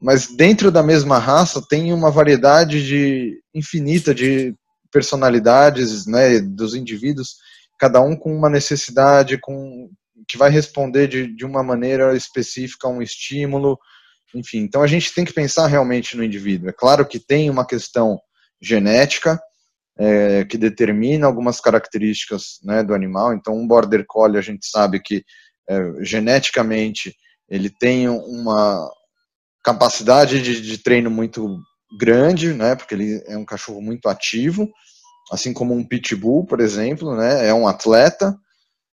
mas 0.00 0.34
dentro 0.34 0.70
da 0.70 0.82
mesma 0.82 1.18
raça 1.18 1.62
tem 1.68 1.92
uma 1.92 2.10
variedade 2.10 2.84
de 2.86 3.38
infinita 3.54 4.14
de 4.14 4.54
personalidades, 4.90 6.06
né, 6.06 6.40
dos 6.40 6.74
indivíduos, 6.74 7.36
cada 7.78 8.00
um 8.00 8.16
com 8.16 8.34
uma 8.34 8.48
necessidade, 8.48 9.38
com 9.38 9.90
que 10.26 10.38
vai 10.38 10.50
responder 10.50 11.06
de, 11.06 11.34
de 11.34 11.44
uma 11.44 11.62
maneira 11.62 12.16
específica 12.16 12.88
a 12.88 12.90
um 12.90 13.02
estímulo, 13.02 13.78
enfim. 14.34 14.58
Então 14.58 14.82
a 14.82 14.86
gente 14.86 15.12
tem 15.12 15.24
que 15.24 15.32
pensar 15.32 15.66
realmente 15.66 16.16
no 16.16 16.24
indivíduo. 16.24 16.68
É 16.68 16.72
claro 16.72 17.06
que 17.06 17.18
tem 17.18 17.50
uma 17.50 17.66
questão 17.66 18.20
genética, 18.60 19.40
é, 20.00 20.44
que 20.46 20.56
determina 20.56 21.26
algumas 21.26 21.60
características 21.60 22.58
né, 22.62 22.82
do 22.82 22.94
animal. 22.94 23.34
Então, 23.34 23.54
um 23.54 23.66
border 23.66 24.04
collie 24.06 24.38
a 24.38 24.42
gente 24.42 24.66
sabe 24.66 24.98
que 24.98 25.22
é, 25.68 26.04
geneticamente 26.04 27.14
ele 27.48 27.68
tem 27.68 28.08
uma 28.08 28.90
capacidade 29.62 30.40
de, 30.40 30.60
de, 30.62 30.78
treino 30.78 31.10
muito 31.10 31.58
grande, 31.98 32.54
né, 32.54 32.74
porque 32.74 32.94
ele 32.94 33.22
é 33.26 33.36
um 33.36 33.44
cachorro 33.44 33.82
muito 33.82 34.08
ativo, 34.08 34.70
assim 35.30 35.52
como 35.52 35.74
um 35.74 35.84
pitbull, 35.84 36.46
por 36.46 36.60
exemplo, 36.60 37.14
né, 37.14 37.46
é 37.46 37.52
um 37.52 37.68
atleta. 37.68 38.34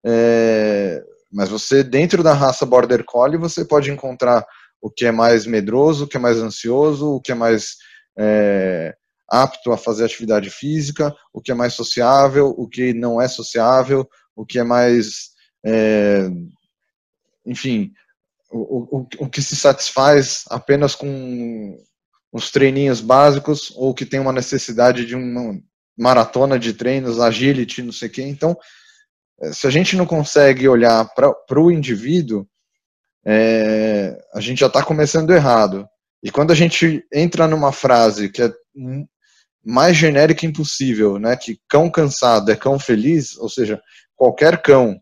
É, 0.06 1.02
mas 1.32 1.50
você 1.50 1.84
dentro 1.84 2.22
da 2.22 2.34
raça 2.34 2.66
border 2.66 3.04
collie 3.06 3.38
você 3.38 3.64
pode 3.64 3.90
encontrar 3.90 4.46
o 4.82 4.90
que 4.90 5.06
é 5.06 5.12
mais 5.12 5.46
medroso, 5.46 6.06
o 6.06 6.08
que 6.08 6.18
é 6.18 6.20
mais 6.20 6.38
ansioso, 6.38 7.16
o 7.16 7.22
que 7.22 7.32
é 7.32 7.36
mais 7.36 7.76
é, 8.18 8.96
apto 9.30 9.72
a 9.72 9.78
fazer 9.78 10.06
atividade 10.06 10.50
física, 10.50 11.16
o 11.34 11.42
que 11.42 11.52
é 11.52 11.56
mais 11.56 11.74
sociável, 11.74 12.54
o 12.58 12.68
que 12.68 12.94
não 12.94 13.22
é 13.22 13.28
sociável, 13.28 14.10
o 14.36 14.46
que 14.46 14.60
é 14.60 14.64
mais, 14.64 15.30
é, 15.66 16.28
enfim, 17.46 17.94
o, 18.52 18.98
o, 18.98 19.08
o 19.20 19.30
que 19.30 19.42
se 19.42 19.56
satisfaz 19.56 20.44
apenas 20.50 20.96
com 20.96 21.78
os 22.32 22.52
treininhos 22.52 23.02
básicos 23.02 23.72
ou 23.76 23.94
que 23.94 24.06
tem 24.06 24.20
uma 24.20 24.34
necessidade 24.34 25.06
de 25.06 25.16
uma 25.16 25.60
maratona 25.98 26.58
de 26.58 26.74
treinos, 26.74 27.20
agility, 27.20 27.84
não 27.84 27.92
sei 27.92 28.08
o 28.08 28.12
quê. 28.12 28.24
Então, 28.24 28.58
se 29.52 29.68
a 29.68 29.70
gente 29.70 29.96
não 29.96 30.06
consegue 30.06 30.68
olhar 30.68 31.06
para 31.14 31.60
o 31.60 31.72
indivíduo, 31.72 32.48
é, 33.26 34.20
a 34.34 34.40
gente 34.40 34.60
já 34.60 34.68
está 34.68 34.84
começando 34.84 35.32
errado. 35.32 35.88
E 36.24 36.32
quando 36.32 36.52
a 36.52 36.56
gente 36.56 37.06
entra 37.12 37.48
numa 37.48 37.72
frase 37.72 38.30
que 38.30 38.44
é 38.44 38.54
mais 39.64 39.96
genérica 39.96 40.46
impossível, 40.46 41.20
né? 41.20 41.36
Que 41.36 41.60
cão 41.70 41.90
cansado 41.90 42.52
é 42.52 42.56
cão 42.56 42.80
feliz, 42.80 43.38
ou 43.38 43.50
seja, 43.50 43.82
qualquer 44.16 44.62
cão 44.62 45.00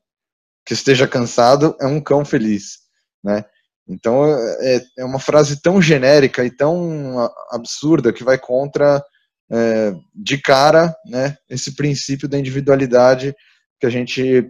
que 0.66 0.74
esteja 0.74 1.08
cansado 1.08 1.76
é 1.80 1.88
um 1.88 2.02
cão 2.02 2.24
feliz, 2.26 2.80
né? 3.24 3.46
Então 3.88 4.24
é, 4.26 4.82
é 5.00 5.06
uma 5.06 5.20
frase 5.20 5.62
tão 5.62 5.82
genérica 5.82 6.46
e 6.46 6.52
tão 6.52 7.18
absurda 7.50 8.14
que 8.14 8.24
vai 8.24 8.38
contra 8.38 9.04
é, 9.52 9.94
de 10.14 10.38
cara, 10.38 10.96
né? 11.06 11.38
Esse 11.50 11.76
princípio 11.76 12.28
da 12.28 12.38
individualidade 12.38 13.36
que 13.80 13.88
a 13.88 13.90
gente 13.90 14.48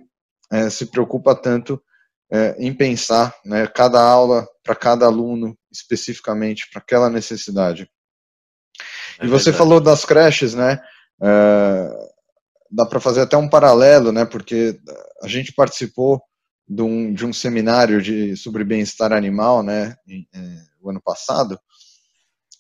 é, 0.52 0.70
se 0.70 0.88
preocupa 0.88 1.36
tanto 1.36 1.82
é, 2.32 2.56
em 2.60 2.74
pensar, 2.74 3.36
né? 3.44 3.68
Cada 3.68 4.02
aula 4.02 4.48
para 4.64 4.76
cada 4.76 5.06
aluno 5.06 5.58
especificamente 5.72 6.70
para 6.72 6.82
aquela 6.82 7.10
necessidade. 7.10 7.90
É 9.20 9.26
e 9.26 9.28
você 9.28 9.52
falou 9.52 9.80
das 9.80 10.06
creches, 10.06 10.54
né? 10.54 10.80
Uh, 11.22 12.10
dá 12.72 12.86
para 12.86 13.00
fazer 13.00 13.22
até 13.22 13.36
um 13.36 13.50
paralelo, 13.50 14.12
né? 14.12 14.26
Porque 14.26 14.80
a 15.24 15.28
gente 15.28 15.54
participou 15.54 16.22
de 16.68 16.82
um, 16.82 17.14
de 17.14 17.26
um 17.26 17.34
seminário 17.34 18.02
de, 18.02 18.38
sobre 18.38 18.64
bem-estar 18.64 19.12
animal, 19.12 19.64
né? 19.64 19.96
Em, 20.08 20.28
é, 20.34 20.40
o 20.82 20.90
ano 20.90 21.02
passado. 21.02 21.60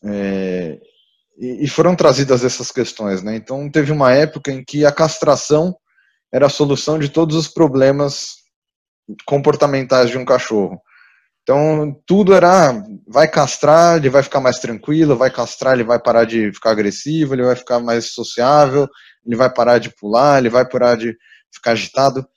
É, 0.04 0.80
e, 1.38 1.66
e 1.66 1.68
foram 1.68 1.96
trazidas 1.96 2.44
essas 2.44 2.72
questões, 2.72 3.22
né? 3.22 3.36
Então 3.36 3.70
teve 3.70 3.92
uma 3.92 4.14
época 4.14 4.52
em 4.52 4.64
que 4.64 4.86
a 4.86 4.92
castração 4.92 5.76
era 6.32 6.48
a 6.48 6.50
solução 6.50 7.00
de 7.00 7.10
todos 7.10 7.36
os 7.36 7.48
problemas 7.48 8.39
comportamentais 9.26 10.10
de 10.10 10.18
um 10.18 10.26
cachorro. 10.26 10.82
Então, 11.44 12.00
tudo 12.06 12.34
era, 12.34 12.84
vai 13.08 13.28
castrar, 13.28 13.98
ele 13.98 14.10
vai 14.10 14.22
ficar 14.22 14.40
mais 14.40 14.60
tranquilo, 14.60 15.16
vai 15.16 15.32
castrar, 15.32 15.74
ele 15.74 15.84
vai 15.84 16.00
parar 16.00 16.26
de 16.26 16.52
ficar 16.54 16.72
agressivo, 16.72 17.34
ele 17.34 17.44
vai 17.44 17.56
ficar 17.56 17.80
mais 17.80 18.12
sociável, 18.12 18.88
ele 19.26 19.36
vai 19.36 19.52
parar 19.52 19.80
de 19.80 19.90
pular, 19.96 20.38
ele 20.38 20.50
vai 20.50 20.68
parar 20.68 20.96
de 20.96 21.16
ficar 21.52 21.72
agitado. 21.72 22.28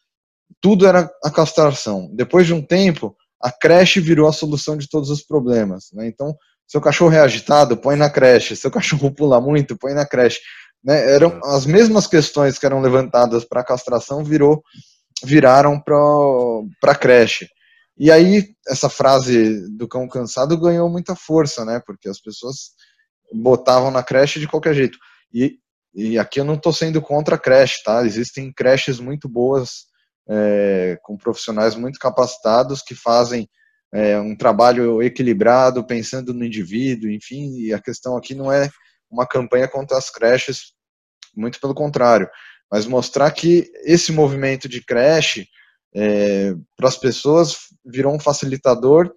Tudo 0.61 0.87
era 0.87 1.11
a 1.23 1.31
castração. 1.31 2.09
Depois 2.15 2.47
de 2.47 2.55
um 2.55 2.63
tempo, 2.63 3.15
a 3.43 3.51
creche 3.51 4.01
virou 4.01 4.29
a 4.29 4.33
solução 4.33 4.77
de 4.77 4.89
todos 4.89 5.11
os 5.11 5.23
problemas. 5.23 5.91
Né? 5.93 6.07
Então, 6.07 6.35
seu 6.67 6.81
cachorro 6.81 7.13
é 7.13 7.21
agitado, 7.21 7.77
põe 7.77 7.97
na 7.97 8.09
creche. 8.09 8.57
Seu 8.57 8.71
cachorro 8.71 9.11
pula 9.15 9.41
muito, 9.41 9.77
põe 9.77 9.93
na 9.93 10.07
creche. 10.07 10.41
Né? 10.83 11.15
Eram 11.15 11.39
as 11.45 11.67
mesmas 11.67 12.07
questões 12.07 12.59
que 12.59 12.65
eram 12.65 12.81
levantadas 12.81 13.45
para 13.45 13.61
a 13.61 13.65
castração 13.65 14.25
virou, 14.25 14.63
viraram 15.25 15.81
para 15.81 16.93
a 16.93 16.95
creche. 16.95 17.49
E 17.97 18.11
aí, 18.11 18.55
essa 18.67 18.89
frase 18.89 19.69
do 19.77 19.87
cão 19.87 20.09
cansado 20.09 20.59
ganhou 20.59 20.89
muita 20.89 21.15
força, 21.15 21.65
né? 21.65 21.81
Porque 21.85 22.09
as 22.09 22.21
pessoas 22.21 22.73
botavam 23.33 23.91
na 23.91 24.03
creche 24.03 24.41
de 24.41 24.49
qualquer 24.49 24.75
jeito. 24.75 24.99
E, 25.33 25.59
e 25.95 26.19
aqui 26.19 26.41
eu 26.41 26.45
não 26.45 26.55
estou 26.55 26.73
sendo 26.73 27.01
contra 27.01 27.37
a 27.37 27.39
creche, 27.39 27.83
tá? 27.85 28.05
Existem 28.05 28.53
creches 28.53 28.99
muito 28.99 29.29
boas, 29.29 29.87
é, 30.29 30.99
com 31.03 31.17
profissionais 31.17 31.75
muito 31.75 31.99
capacitados 31.99 32.83
que 32.83 32.95
fazem 32.95 33.49
é, 33.93 34.19
um 34.19 34.37
trabalho 34.37 35.03
equilibrado, 35.03 35.87
pensando 35.87 36.33
no 36.33 36.45
indivíduo, 36.45 37.11
enfim. 37.11 37.57
E 37.59 37.73
a 37.73 37.81
questão 37.81 38.17
aqui 38.17 38.35
não 38.35 38.51
é 38.51 38.71
uma 39.11 39.27
campanha 39.27 39.69
contra 39.69 39.99
as 39.99 40.11
creches, 40.11 40.73
muito 41.37 41.61
pelo 41.61 41.75
contrário, 41.75 42.29
mas 42.73 42.87
mostrar 42.87 43.31
que 43.33 43.71
esse 43.85 44.11
movimento 44.13 44.67
de 44.67 44.83
creche 44.83 45.47
é, 45.95 46.55
para 46.75 46.89
as 46.89 46.97
pessoas 46.97 47.59
virou 47.85 48.15
um 48.15 48.19
facilitador 48.19 49.13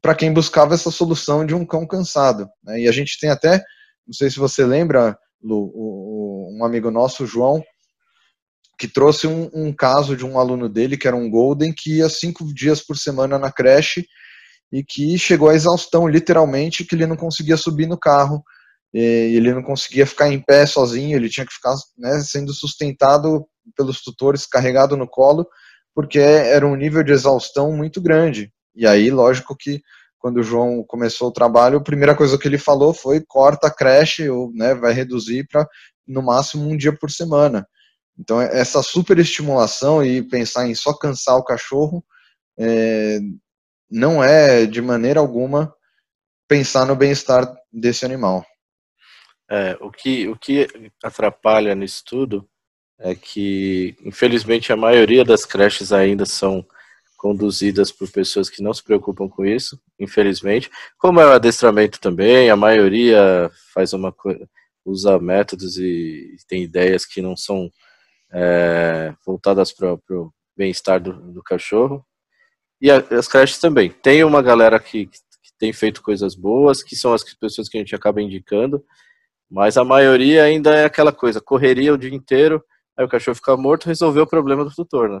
para 0.00 0.14
quem 0.14 0.32
buscava 0.32 0.72
essa 0.72 0.90
solução 0.90 1.44
de 1.44 1.54
um 1.54 1.66
cão 1.66 1.86
cansado. 1.86 2.48
Né? 2.62 2.80
E 2.80 2.88
a 2.88 2.92
gente 2.92 3.20
tem 3.20 3.28
até, 3.28 3.62
não 4.06 4.14
sei 4.14 4.30
se 4.30 4.38
você 4.38 4.64
lembra, 4.64 5.18
Lu, 5.42 5.70
o, 5.74 6.58
um 6.58 6.64
amigo 6.64 6.90
nosso, 6.90 7.26
João, 7.26 7.62
que 8.78 8.88
trouxe 8.88 9.26
um, 9.26 9.50
um, 9.52 9.70
caso 9.70 10.16
de 10.16 10.24
um 10.24 10.38
aluno 10.38 10.66
dele, 10.66 10.96
que 10.96 11.06
era 11.06 11.16
um 11.16 11.30
Golden, 11.30 11.74
que 11.74 11.98
ia 11.98 12.08
cinco 12.08 12.52
dias 12.54 12.80
por 12.80 12.96
semana 12.96 13.38
na 13.38 13.52
creche 13.52 14.06
e 14.72 14.82
que 14.82 15.18
chegou 15.18 15.50
à 15.50 15.54
exaustão, 15.54 16.08
literalmente, 16.08 16.84
que 16.84 16.94
ele 16.94 17.06
não 17.06 17.16
conseguia 17.16 17.58
subir 17.58 17.86
no 17.86 17.98
carro, 17.98 18.42
ele 18.98 19.52
não 19.52 19.62
conseguia 19.62 20.06
ficar 20.06 20.30
em 20.30 20.40
pé 20.40 20.66
sozinho, 20.66 21.16
ele 21.16 21.28
tinha 21.28 21.46
que 21.46 21.52
ficar 21.52 21.74
né, 21.98 22.20
sendo 22.20 22.52
sustentado 22.54 23.46
pelos 23.76 24.00
tutores, 24.02 24.46
carregado 24.46 24.96
no 24.96 25.08
colo, 25.08 25.46
porque 25.94 26.18
era 26.18 26.66
um 26.66 26.76
nível 26.76 27.02
de 27.02 27.12
exaustão 27.12 27.72
muito 27.72 28.00
grande. 28.00 28.52
E 28.74 28.86
aí, 28.86 29.10
lógico 29.10 29.56
que 29.56 29.82
quando 30.18 30.38
o 30.38 30.42
João 30.42 30.84
começou 30.86 31.28
o 31.28 31.32
trabalho, 31.32 31.78
a 31.78 31.82
primeira 31.82 32.14
coisa 32.14 32.38
que 32.38 32.48
ele 32.48 32.56
falou 32.56 32.94
foi 32.94 33.20
corta 33.20 33.66
a 33.66 33.70
creche, 33.70 34.28
ou 34.28 34.52
né, 34.52 34.74
vai 34.74 34.92
reduzir 34.92 35.46
para 35.46 35.68
no 36.06 36.22
máximo 36.22 36.68
um 36.68 36.76
dia 36.76 36.96
por 36.96 37.10
semana. 37.10 37.66
Então, 38.18 38.40
essa 38.40 38.82
superestimulação 38.82 40.04
e 40.04 40.22
pensar 40.22 40.66
em 40.66 40.74
só 40.74 40.92
cansar 40.92 41.36
o 41.36 41.44
cachorro 41.44 42.04
é, 42.56 43.18
não 43.90 44.22
é, 44.22 44.66
de 44.66 44.80
maneira 44.80 45.20
alguma, 45.20 45.74
pensar 46.48 46.86
no 46.86 46.94
bem-estar 46.94 47.52
desse 47.72 48.04
animal. 48.04 48.44
É, 49.50 49.76
o, 49.80 49.90
que, 49.90 50.28
o 50.28 50.36
que 50.36 50.66
atrapalha 51.02 51.74
nisso 51.74 52.02
tudo 52.06 52.48
é 52.98 53.14
que, 53.14 53.96
infelizmente, 54.04 54.72
a 54.72 54.76
maioria 54.76 55.24
das 55.24 55.44
creches 55.44 55.92
ainda 55.92 56.24
são 56.24 56.66
conduzidas 57.16 57.90
por 57.90 58.10
pessoas 58.10 58.50
que 58.50 58.62
não 58.62 58.74
se 58.74 58.82
preocupam 58.82 59.28
com 59.28 59.44
isso, 59.44 59.80
infelizmente. 59.98 60.70
Como 60.98 61.20
é 61.20 61.26
o 61.26 61.32
adestramento 61.32 61.98
também, 61.98 62.50
a 62.50 62.56
maioria 62.56 63.50
faz 63.72 63.92
uma 63.92 64.14
usa 64.84 65.18
métodos 65.18 65.78
e 65.78 66.36
tem 66.46 66.62
ideias 66.62 67.06
que 67.06 67.22
não 67.22 67.36
são 67.36 67.70
é, 68.30 69.14
voltadas 69.24 69.72
para 69.72 69.94
o 69.94 70.32
bem-estar 70.56 71.00
do, 71.00 71.14
do, 71.32 71.42
cachorro. 71.42 72.04
E 72.80 72.90
a, 72.90 72.98
as 72.98 73.26
creches 73.26 73.58
também. 73.58 73.90
Tem 73.90 74.22
uma 74.22 74.42
galera 74.42 74.78
que, 74.78 75.06
que 75.06 75.50
tem 75.58 75.72
feito 75.72 76.02
coisas 76.02 76.34
boas, 76.34 76.82
que 76.82 76.94
são 76.94 77.14
as 77.14 77.24
pessoas 77.34 77.68
que 77.68 77.78
a 77.78 77.80
gente 77.80 77.94
acaba 77.94 78.20
indicando, 78.20 78.84
mas 79.50 79.76
a 79.76 79.84
maioria 79.84 80.44
ainda 80.44 80.74
é 80.74 80.84
aquela 80.84 81.12
coisa, 81.12 81.40
correria 81.40 81.92
o 81.92 81.98
dia 81.98 82.14
inteiro, 82.14 82.62
aí 82.96 83.04
o 83.04 83.08
cachorro 83.08 83.36
fica 83.36 83.56
morto, 83.56 83.86
resolveu 83.86 84.24
o 84.24 84.28
problema 84.28 84.64
do 84.64 84.74
tutor, 84.74 85.08
né? 85.08 85.20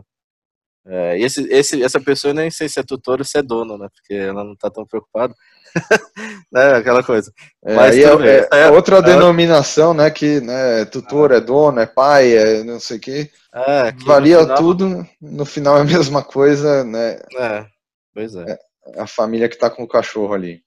É, 0.86 1.18
esse, 1.18 1.48
esse, 1.50 1.82
essa 1.82 1.98
pessoa 1.98 2.34
nem 2.34 2.50
sei 2.50 2.68
se 2.68 2.78
é 2.78 2.82
tutor 2.82 3.18
ou 3.18 3.24
se 3.24 3.38
é 3.38 3.42
dono, 3.42 3.78
né? 3.78 3.88
Porque 3.94 4.12
ela 4.12 4.44
não 4.44 4.54
tá 4.54 4.70
tão 4.70 4.86
preocupada. 4.86 5.34
né? 6.52 6.74
Aquela 6.74 7.02
coisa. 7.02 7.32
É, 7.64 7.74
Mas 7.74 7.96
é, 7.96 8.02
é, 8.02 8.48
é, 8.64 8.70
outra 8.70 9.00
denominação, 9.00 9.94
né? 9.94 10.10
Que 10.10 10.40
né, 10.40 10.84
tutor 10.84 11.32
é 11.32 11.40
dono, 11.40 11.80
é 11.80 11.86
pai, 11.86 12.36
é 12.36 12.62
não 12.62 12.78
sei 12.78 12.98
o 12.98 13.00
quê. 13.00 13.30
É, 13.54 13.92
Varia 14.04 14.40
final... 14.40 14.56
tudo, 14.58 15.08
no 15.20 15.44
final 15.46 15.78
é 15.78 15.80
a 15.80 15.84
mesma 15.84 16.22
coisa, 16.22 16.84
né? 16.84 17.18
É, 17.38 17.66
pois 18.12 18.34
é. 18.36 18.58
é 18.86 19.00
a 19.00 19.06
família 19.06 19.48
que 19.48 19.58
tá 19.58 19.70
com 19.70 19.82
o 19.82 19.88
cachorro 19.88 20.34
ali. 20.34 20.62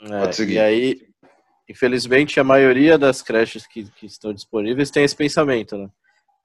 Pode 0.00 0.34
seguir. 0.34 0.54
E 0.54 0.58
aí, 0.58 1.07
infelizmente, 1.68 2.40
a 2.40 2.44
maioria 2.44 2.96
das 2.96 3.22
creches 3.22 3.66
que, 3.66 3.84
que 3.92 4.06
estão 4.06 4.32
disponíveis 4.32 4.90
tem 4.90 5.04
esse 5.04 5.16
pensamento, 5.16 5.76
né? 5.76 5.88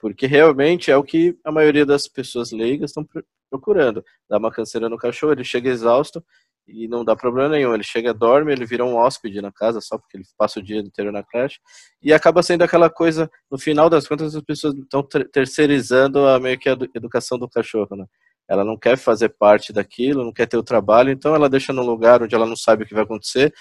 porque 0.04 0.28
realmente 0.28 0.92
é 0.92 0.98
o 0.98 1.04
que 1.04 1.40
a 1.46 1.50
maioria 1.50 1.86
das 1.86 2.10
pessoas 2.10 2.52
leigas 2.52 2.90
estão 2.90 3.08
procurando. 3.50 4.04
Dá 4.30 4.38
uma 4.38 4.52
canseira 4.52 4.90
no 4.90 4.98
cachorro, 4.98 5.32
ele 5.32 5.46
chega 5.46 5.70
exausto 5.70 6.22
e 6.68 6.90
não 6.90 7.06
dá 7.06 7.16
problema 7.16 7.48
nenhum. 7.48 7.74
Ele 7.74 7.84
chega, 7.84 8.14
dorme, 8.14 8.52
ele 8.52 8.66
vira 8.66 8.84
um 8.84 8.98
hóspede 8.98 9.42
na 9.42 9.50
casa 9.50 9.80
só 9.80 9.98
porque 9.98 10.18
ele 10.18 10.26
passa 10.38 10.60
o 10.60 10.62
dia 10.62 10.80
inteiro 10.80 11.10
na 11.10 11.24
creche 11.24 11.58
e 12.02 12.12
acaba 12.12 12.44
sendo 12.44 12.64
aquela 12.64 12.90
coisa, 12.90 13.32
no 13.50 13.58
final 13.58 13.90
das 13.90 14.06
contas, 14.06 14.36
as 14.36 14.44
pessoas 14.44 14.76
estão 14.76 15.02
terceirizando 15.32 16.28
a 16.28 16.38
meio 16.38 16.60
que 16.60 16.68
a 16.68 16.78
educação 16.94 17.40
do 17.40 17.48
cachorro, 17.48 17.96
né? 17.96 18.06
Ela 18.46 18.66
não 18.66 18.78
quer 18.78 18.98
fazer 18.98 19.30
parte 19.30 19.72
daquilo, 19.72 20.26
não 20.26 20.34
quer 20.34 20.48
ter 20.48 20.58
o 20.58 20.64
trabalho, 20.64 21.12
então 21.12 21.34
ela 21.34 21.50
deixa 21.50 21.72
num 21.72 21.86
lugar 21.86 22.22
onde 22.22 22.36
ela 22.36 22.46
não 22.46 22.58
sabe 22.58 22.84
o 22.84 22.86
que 22.86 22.94
vai 22.94 23.04
acontecer 23.04 23.54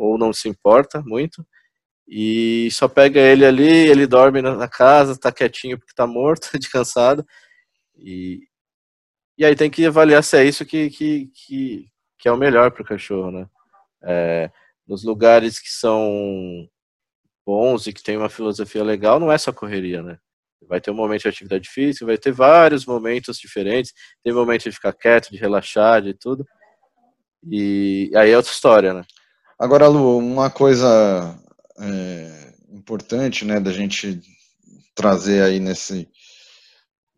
ou 0.00 0.18
não 0.18 0.32
se 0.32 0.48
importa 0.48 1.02
muito 1.04 1.46
e 2.08 2.68
só 2.72 2.88
pega 2.88 3.20
ele 3.20 3.44
ali, 3.44 3.68
ele 3.68 4.06
dorme 4.06 4.42
na 4.42 4.68
casa, 4.68 5.18
tá 5.18 5.30
quietinho 5.30 5.78
porque 5.78 5.94
tá 5.94 6.06
morto, 6.06 6.50
de 6.58 6.68
cansado 6.68 7.24
e, 7.96 8.40
e 9.38 9.44
aí 9.44 9.54
tem 9.54 9.70
que 9.70 9.86
avaliar 9.86 10.24
se 10.24 10.36
é 10.36 10.44
isso 10.44 10.64
que, 10.64 10.90
que, 10.90 11.30
que, 11.34 11.86
que 12.18 12.28
é 12.28 12.32
o 12.32 12.36
melhor 12.36 12.70
para 12.70 12.82
o 12.82 12.86
cachorro, 12.86 13.30
né? 13.30 13.46
É, 14.02 14.50
nos 14.86 15.04
lugares 15.04 15.58
que 15.60 15.70
são 15.70 16.68
bons 17.46 17.86
e 17.86 17.92
que 17.92 18.02
tem 18.02 18.16
uma 18.16 18.30
filosofia 18.30 18.82
legal, 18.82 19.20
não 19.20 19.30
é 19.30 19.38
só 19.38 19.52
correria, 19.52 20.02
né? 20.02 20.18
Vai 20.66 20.80
ter 20.80 20.90
um 20.90 20.94
momento 20.94 21.22
de 21.22 21.28
atividade 21.28 21.68
física, 21.68 22.06
vai 22.06 22.18
ter 22.18 22.32
vários 22.32 22.86
momentos 22.86 23.38
diferentes, 23.38 23.92
tem 24.22 24.32
momento 24.32 24.64
de 24.64 24.72
ficar 24.72 24.92
quieto, 24.92 25.30
de 25.30 25.36
relaxar, 25.36 26.02
de 26.02 26.14
tudo. 26.14 26.46
E 27.48 28.10
aí 28.14 28.30
é 28.30 28.36
outra 28.36 28.52
história, 28.52 28.94
né? 28.94 29.04
Agora, 29.60 29.86
Lu, 29.88 30.16
uma 30.16 30.48
coisa 30.48 31.38
é, 31.78 32.54
importante, 32.70 33.44
né, 33.44 33.60
da 33.60 33.70
gente 33.70 34.18
trazer 34.94 35.42
aí 35.42 35.60
nesse, 35.60 36.08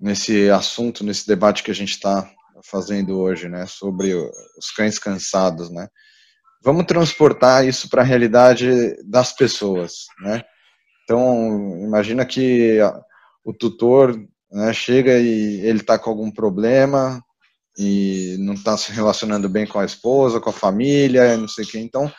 nesse 0.00 0.50
assunto, 0.50 1.04
nesse 1.04 1.24
debate 1.24 1.62
que 1.62 1.70
a 1.70 1.74
gente 1.74 1.92
está 1.92 2.28
fazendo 2.64 3.16
hoje, 3.16 3.48
né, 3.48 3.64
sobre 3.68 4.12
os 4.12 4.72
cães 4.76 4.98
cansados, 4.98 5.70
né? 5.70 5.86
Vamos 6.64 6.84
transportar 6.84 7.64
isso 7.64 7.88
para 7.88 8.02
a 8.02 8.04
realidade 8.04 8.96
das 9.08 9.32
pessoas, 9.32 10.06
né? 10.20 10.42
Então, 11.04 11.78
imagina 11.84 12.26
que 12.26 12.80
o 13.44 13.52
tutor 13.52 14.20
né, 14.50 14.72
chega 14.72 15.16
e 15.16 15.60
ele 15.60 15.78
está 15.78 15.96
com 15.96 16.10
algum 16.10 16.30
problema 16.30 17.22
e 17.78 18.36
não 18.40 18.54
está 18.54 18.76
se 18.76 18.90
relacionando 18.90 19.48
bem 19.48 19.64
com 19.64 19.78
a 19.78 19.84
esposa, 19.84 20.40
com 20.40 20.50
a 20.50 20.52
família, 20.52 21.36
não 21.36 21.46
sei 21.46 21.64
o 21.64 21.68
que. 21.68 21.78
Então, 21.78 22.12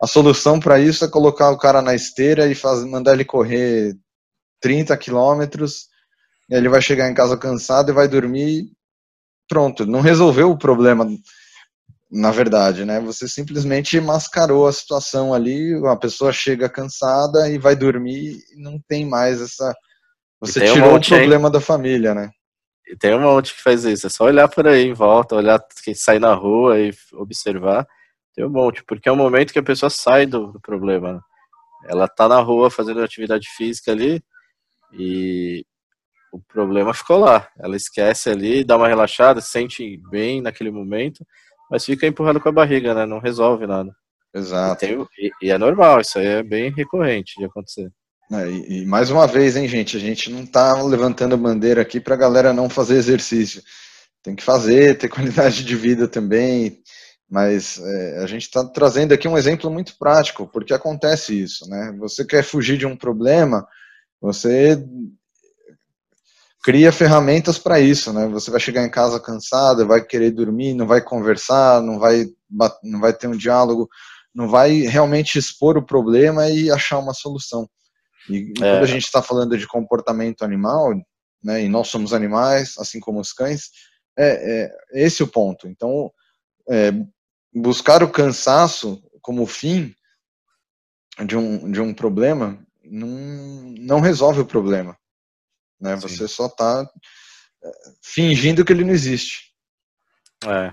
a 0.00 0.06
solução 0.06 0.60
para 0.60 0.78
isso 0.78 1.04
é 1.04 1.08
colocar 1.08 1.50
o 1.50 1.58
cara 1.58 1.82
na 1.82 1.94
esteira 1.94 2.50
e 2.50 2.54
faz, 2.54 2.84
mandar 2.84 3.14
ele 3.14 3.24
correr 3.24 3.96
30 4.60 4.96
quilômetros, 4.96 5.88
ele 6.50 6.68
vai 6.68 6.80
chegar 6.80 7.10
em 7.10 7.14
casa 7.14 7.36
cansado 7.36 7.90
e 7.90 7.94
vai 7.94 8.08
dormir 8.08 8.70
pronto, 9.48 9.86
não 9.86 10.00
resolveu 10.00 10.50
o 10.50 10.58
problema, 10.58 11.08
na 12.10 12.30
verdade, 12.30 12.84
né? 12.84 13.00
Você 13.00 13.26
simplesmente 13.26 13.98
mascarou 14.00 14.66
a 14.66 14.72
situação 14.72 15.32
ali, 15.32 15.74
a 15.86 15.96
pessoa 15.96 16.32
chega 16.32 16.68
cansada 16.68 17.48
e 17.48 17.58
vai 17.58 17.74
dormir 17.74 18.38
e 18.52 18.62
não 18.62 18.78
tem 18.86 19.06
mais 19.06 19.40
essa. 19.40 19.74
Você 20.40 20.60
tirou 20.72 20.92
um 20.92 20.96
o 20.96 21.00
problema 21.00 21.50
da 21.50 21.60
família, 21.60 22.14
né? 22.14 22.30
E 22.86 22.96
tem 22.96 23.14
um 23.14 23.20
monte 23.20 23.54
que 23.54 23.62
faz 23.62 23.84
isso, 23.84 24.06
é 24.06 24.10
só 24.10 24.24
olhar 24.24 24.48
por 24.48 24.66
aí 24.66 24.86
em 24.86 24.94
volta, 24.94 25.34
olhar 25.34 25.60
quem 25.82 25.94
sai 25.94 26.18
na 26.18 26.32
rua 26.34 26.78
e 26.78 26.92
observar. 27.14 27.86
Tem 28.38 28.46
um 28.46 28.50
monte, 28.50 28.84
porque 28.84 29.08
é 29.08 29.12
o 29.12 29.16
momento 29.16 29.52
que 29.52 29.58
a 29.58 29.64
pessoa 29.64 29.90
sai 29.90 30.24
do, 30.24 30.52
do 30.52 30.60
problema. 30.60 31.14
Né? 31.14 31.20
Ela 31.88 32.06
tá 32.06 32.28
na 32.28 32.38
rua 32.38 32.70
fazendo 32.70 33.02
atividade 33.02 33.48
física 33.56 33.90
ali 33.90 34.22
e 34.92 35.64
o 36.32 36.38
problema 36.38 36.94
ficou 36.94 37.18
lá. 37.18 37.48
Ela 37.58 37.74
esquece 37.74 38.30
ali, 38.30 38.62
dá 38.62 38.76
uma 38.76 38.86
relaxada, 38.86 39.40
se 39.40 39.50
sente 39.50 40.00
bem 40.08 40.40
naquele 40.40 40.70
momento, 40.70 41.26
mas 41.68 41.84
fica 41.84 42.06
empurrando 42.06 42.40
com 42.40 42.48
a 42.48 42.52
barriga, 42.52 42.94
né? 42.94 43.04
Não 43.04 43.18
resolve 43.18 43.66
nada. 43.66 43.90
Exato. 44.32 44.84
E, 44.84 44.88
tem, 44.88 45.06
e, 45.42 45.50
é 45.50 45.58
normal, 45.58 46.00
isso 46.00 46.20
aí 46.20 46.26
é 46.26 46.42
bem 46.44 46.70
recorrente 46.70 47.34
de 47.40 47.44
acontecer. 47.44 47.90
É, 48.30 48.48
e, 48.48 48.82
e, 48.82 48.86
mais 48.86 49.10
uma 49.10 49.26
vez, 49.26 49.56
hein, 49.56 49.66
gente, 49.66 49.96
a 49.96 50.00
gente 50.00 50.30
não 50.30 50.46
tá 50.46 50.80
levantando 50.80 51.34
a 51.34 51.38
bandeira 51.38 51.82
aqui 51.82 51.98
para 51.98 52.14
a 52.14 52.18
galera 52.18 52.52
não 52.52 52.70
fazer 52.70 52.94
exercício. 52.94 53.60
Tem 54.22 54.36
que 54.36 54.44
fazer, 54.44 54.96
ter 54.96 55.08
qualidade 55.08 55.64
de 55.64 55.74
vida 55.74 56.06
também, 56.06 56.80
mas 57.28 57.78
é, 57.78 58.18
a 58.22 58.26
gente 58.26 58.42
está 58.42 58.64
trazendo 58.64 59.12
aqui 59.12 59.28
um 59.28 59.36
exemplo 59.36 59.70
muito 59.70 59.96
prático, 59.98 60.46
porque 60.46 60.72
acontece 60.72 61.38
isso, 61.38 61.68
né? 61.68 61.94
Você 61.98 62.24
quer 62.24 62.42
fugir 62.42 62.78
de 62.78 62.86
um 62.86 62.96
problema, 62.96 63.66
você 64.20 64.82
cria 66.62 66.90
ferramentas 66.90 67.58
para 67.58 67.78
isso, 67.78 68.12
né? 68.12 68.26
Você 68.28 68.50
vai 68.50 68.58
chegar 68.58 68.84
em 68.84 68.90
casa 68.90 69.20
cansado, 69.20 69.86
vai 69.86 70.02
querer 70.02 70.30
dormir, 70.30 70.74
não 70.74 70.86
vai 70.86 71.02
conversar, 71.02 71.82
não 71.82 71.98
vai, 71.98 72.26
não 72.82 73.00
vai 73.00 73.12
ter 73.12 73.26
um 73.26 73.36
diálogo, 73.36 73.88
não 74.34 74.48
vai 74.48 74.80
realmente 74.80 75.38
expor 75.38 75.76
o 75.76 75.84
problema 75.84 76.48
e 76.48 76.70
achar 76.70 76.98
uma 76.98 77.12
solução. 77.12 77.68
E, 78.30 78.52
é. 78.56 78.60
quando 78.60 78.82
a 78.84 78.86
gente 78.86 79.04
está 79.04 79.22
falando 79.22 79.56
de 79.56 79.66
comportamento 79.66 80.42
animal, 80.42 80.94
né, 81.42 81.62
e 81.62 81.68
nós 81.68 81.88
somos 81.88 82.12
animais, 82.12 82.74
assim 82.78 83.00
como 83.00 83.20
os 83.20 83.32
cães, 83.32 83.70
é, 84.18 84.64
é 84.94 85.04
esse 85.04 85.22
o 85.22 85.28
ponto. 85.28 85.68
Então, 85.68 86.10
é, 86.68 86.92
buscar 87.52 88.02
o 88.02 88.10
cansaço 88.10 89.02
como 89.20 89.46
fim 89.46 89.94
de 91.24 91.36
um, 91.36 91.70
de 91.70 91.80
um 91.80 91.92
problema 91.92 92.58
não, 92.84 93.08
não 93.78 94.00
resolve 94.00 94.40
o 94.40 94.46
problema. 94.46 94.96
Né? 95.80 95.96
Você 95.96 96.26
só 96.26 96.46
está 96.46 96.88
é, 97.62 97.70
fingindo 98.02 98.64
que 98.64 98.72
ele 98.72 98.84
não 98.84 98.92
existe. 98.92 99.52
É. 100.46 100.72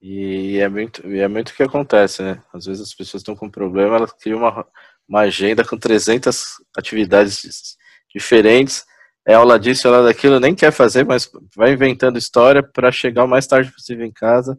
E 0.00 0.58
é 0.58 0.68
muito, 0.68 1.06
e 1.08 1.20
é 1.20 1.28
muito 1.28 1.50
o 1.50 1.54
que 1.54 1.62
acontece, 1.62 2.22
né? 2.22 2.42
Às 2.52 2.66
vezes 2.66 2.82
as 2.82 2.94
pessoas 2.94 3.22
estão 3.22 3.34
com 3.34 3.50
problema, 3.50 3.96
elas 3.96 4.12
criam 4.12 4.40
uma, 4.40 4.66
uma 5.08 5.20
agenda 5.20 5.64
com 5.64 5.76
300 5.76 6.56
atividades 6.76 7.76
diferentes. 8.14 8.84
É 9.26 9.34
aula 9.34 9.58
disso, 9.58 9.88
aula 9.88 10.04
daquilo, 10.04 10.38
nem 10.38 10.54
quer 10.54 10.70
fazer, 10.70 11.04
mas 11.04 11.28
vai 11.56 11.72
inventando 11.72 12.18
história 12.18 12.62
para 12.62 12.92
chegar 12.92 13.24
o 13.24 13.28
mais 13.28 13.46
tarde 13.46 13.72
possível 13.72 14.04
em 14.04 14.12
casa 14.12 14.56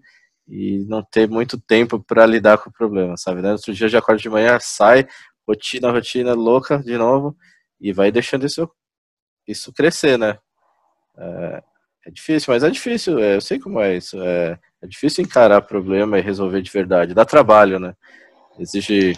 e 0.48 0.86
não 0.88 1.04
ter 1.04 1.30
muito 1.30 1.60
tempo 1.60 2.00
para 2.00 2.26
lidar 2.26 2.58
com 2.58 2.70
o 2.70 2.74
problema, 2.74 3.18
sabe? 3.18 3.42
Né? 3.42 3.52
Outro 3.52 3.74
dia 3.74 3.90
já 3.90 4.00
acorda 4.00 4.22
de 4.22 4.30
manhã, 4.30 4.58
sai, 4.62 5.08
rotina, 5.48 5.92
rotina 5.92 6.34
louca 6.34 6.80
de 6.80 6.98
novo 6.98 7.36
e 7.80 7.92
vai 7.92 8.12
deixando 8.12 8.46
isso 8.46 8.70
isso 9.48 9.72
crescer, 9.72 10.18
né? 10.18 10.38
É, 11.18 11.64
é 12.08 12.12
difícil, 12.12 12.54
mas 12.54 12.64
é 12.64 12.70
difícil, 12.70 13.20
é, 13.20 13.36
eu 13.36 13.42
sei 13.42 13.60
como 13.60 13.80
é 13.80 13.96
isso. 13.96 14.22
É, 14.22 14.60
é 14.82 14.88
difícil 14.88 15.24
encarar 15.24 15.62
problema 15.62 16.20
e 16.20 16.22
resolver 16.22 16.62
de 16.62 16.72
verdade. 16.72 17.14
Dá 17.14 17.26
trabalho, 17.26 17.80
né? 17.80 17.96
Exige 18.60 19.18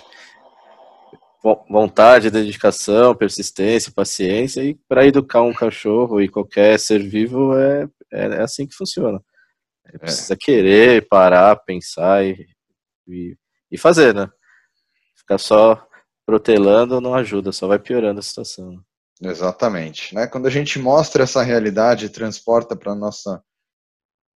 vontade, 1.70 2.30
dedicação, 2.30 3.16
persistência, 3.16 3.92
paciência 3.92 4.62
e 4.62 4.76
para 4.88 5.08
educar 5.08 5.42
um 5.42 5.54
cachorro 5.54 6.22
e 6.22 6.28
qualquer 6.28 6.78
ser 6.78 7.00
vivo 7.00 7.56
é, 7.58 7.88
é, 8.12 8.26
é 8.26 8.42
assim 8.42 8.68
que 8.68 8.76
funciona. 8.76 9.22
É, 9.94 9.98
precisa 9.98 10.36
querer, 10.38 11.08
parar, 11.08 11.56
pensar 11.58 12.24
e, 12.26 12.48
e, 13.08 13.36
e, 13.72 13.78
fazer, 13.78 14.14
né? 14.14 14.30
Ficar 15.18 15.38
só 15.38 15.88
protelando 16.26 17.02
não 17.02 17.16
ajuda, 17.16 17.52
só 17.52 17.68
vai 17.68 17.80
piorando 17.80 18.20
a 18.20 18.24
situação. 18.24 18.84
Exatamente. 19.22 20.14
Né? 20.16 20.28
Quando 20.28 20.48
a 20.48 20.52
gente 20.52 20.80
mostra 20.80 21.24
essa 21.24 21.42
realidade 21.42 22.06
e 22.06 22.10
transporta 22.10 22.76
para 22.76 22.96
nossa 22.96 23.44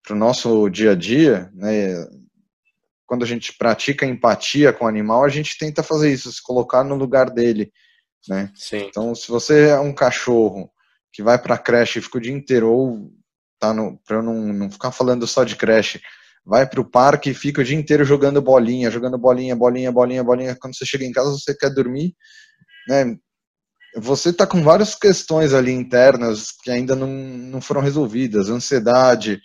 para 0.04 0.16
o 0.16 0.20
nosso 0.20 0.70
dia 0.70 0.92
a 0.92 0.96
dia, 0.96 1.50
né, 1.54 1.96
quando 3.06 3.24
a 3.24 3.28
gente 3.28 3.54
pratica 3.58 4.06
empatia 4.06 4.74
com 4.74 4.84
o 4.84 4.88
animal, 4.88 5.24
a 5.24 5.30
gente 5.30 5.58
tenta 5.58 5.82
fazer 5.82 6.12
isso, 6.12 6.30
se 6.30 6.44
colocar 6.44 6.84
no 6.84 6.96
lugar 6.96 7.30
dele, 7.30 7.72
né? 8.28 8.52
Sim. 8.54 8.88
Então, 8.90 9.16
se 9.16 9.30
você 9.30 9.70
é 9.70 9.80
um 9.80 9.94
cachorro 9.94 10.70
que 11.12 11.24
vai 11.24 11.42
para 11.42 11.56
a 11.56 11.58
creche 11.58 12.00
e 12.00 12.02
fica 12.02 12.18
o 12.18 12.22
dia 12.22 12.34
inteiro, 12.34 12.70
ou 12.70 13.14
tá 13.60 13.74
para 14.06 14.18
eu 14.18 14.24
não, 14.24 14.54
não 14.54 14.72
ficar 14.72 14.92
falando 14.92 15.26
só 15.28 15.44
de 15.44 15.56
creche, 15.56 16.02
vai 16.46 16.68
para 16.68 16.82
o 16.82 16.90
parque 16.90 17.30
e 17.30 17.34
fica 17.34 17.62
o 17.62 17.64
dia 17.64 17.78
inteiro 17.78 18.04
jogando 18.04 18.42
bolinha, 18.42 18.92
jogando 18.92 19.18
bolinha, 19.18 19.56
bolinha, 19.56 19.92
bolinha, 19.92 20.24
bolinha. 20.24 20.58
Quando 20.60 20.76
você 20.76 20.86
chega 20.86 21.06
em 21.06 21.12
casa, 21.12 21.32
você 21.32 21.56
quer 21.56 21.70
dormir, 21.70 22.16
né? 22.88 23.18
você 23.96 24.30
está 24.30 24.48
com 24.48 24.64
várias 24.64 24.96
questões 24.96 25.54
ali 25.54 25.72
internas 25.72 26.52
que 26.52 26.72
ainda 26.72 26.96
não, 26.96 27.08
não 27.08 27.62
foram 27.62 27.82
resolvidas, 27.82 28.50
ansiedade, 28.50 29.40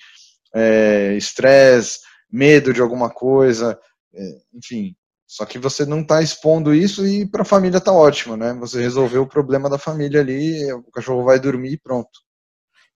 é, 0.54 1.14
estresse, 1.16 1.98
medo 2.30 2.72
de 2.72 2.80
alguma 2.80 3.10
coisa, 3.10 3.78
é, 4.14 4.20
enfim. 4.54 4.94
Só 5.26 5.44
que 5.44 5.58
você 5.58 5.84
não 5.84 6.00
está 6.00 6.22
expondo 6.22 6.74
isso 6.74 7.06
e 7.06 7.26
para 7.26 7.42
a 7.42 7.44
família 7.44 7.76
está 7.78 7.92
ótimo, 7.92 8.36
né? 8.36 8.54
Você 8.54 8.80
resolveu 8.80 9.22
o 9.22 9.28
problema 9.28 9.68
da 9.68 9.76
família 9.76 10.20
ali, 10.20 10.72
o 10.72 10.90
cachorro 10.90 11.22
vai 11.24 11.38
dormir 11.38 11.72
e 11.72 11.78
pronto. 11.78 12.08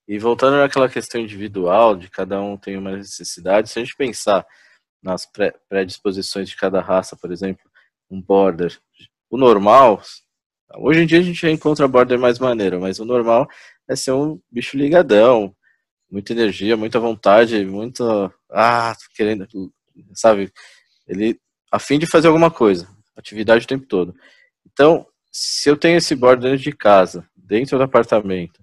E 0.06 0.18
voltando 0.18 0.56
naquela 0.56 0.88
questão 0.88 1.20
individual, 1.20 1.96
de 1.96 2.10
cada 2.10 2.40
um 2.40 2.56
tem 2.56 2.76
uma 2.76 2.96
necessidade, 2.96 3.70
se 3.70 3.78
a 3.78 3.84
gente 3.84 3.96
pensar 3.96 4.46
nas 5.02 5.28
predisposições 5.68 6.48
de 6.48 6.56
cada 6.56 6.80
raça, 6.80 7.16
por 7.16 7.32
exemplo, 7.32 7.64
um 8.10 8.20
border, 8.20 8.78
o 9.30 9.36
normal 9.36 10.02
Hoje 10.76 11.00
em 11.00 11.06
dia 11.06 11.18
a 11.18 11.22
gente 11.22 11.40
já 11.40 11.50
encontra 11.50 11.86
border 11.86 12.18
mais 12.18 12.38
maneiro, 12.38 12.80
mas 12.80 12.98
o 12.98 13.04
normal 13.04 13.48
é 13.88 13.94
ser 13.94 14.12
um 14.12 14.40
bicho 14.50 14.76
ligadão, 14.76 15.54
muita 16.10 16.32
energia, 16.32 16.76
muita 16.76 16.98
vontade, 16.98 17.64
muito 17.64 18.32
ah, 18.50 18.94
querendo 19.14 19.46
sabe? 20.14 20.52
Ele 21.06 21.38
a 21.70 21.78
fim 21.78 21.98
de 21.98 22.06
fazer 22.06 22.28
alguma 22.28 22.50
coisa, 22.50 22.88
atividade 23.16 23.64
o 23.64 23.68
tempo 23.68 23.86
todo. 23.86 24.14
Então, 24.66 25.06
se 25.30 25.68
eu 25.68 25.76
tenho 25.76 25.98
esse 25.98 26.14
border 26.14 26.50
dentro 26.50 26.64
de 26.64 26.72
casa, 26.72 27.28
dentro 27.36 27.78
do 27.78 27.84
apartamento, 27.84 28.61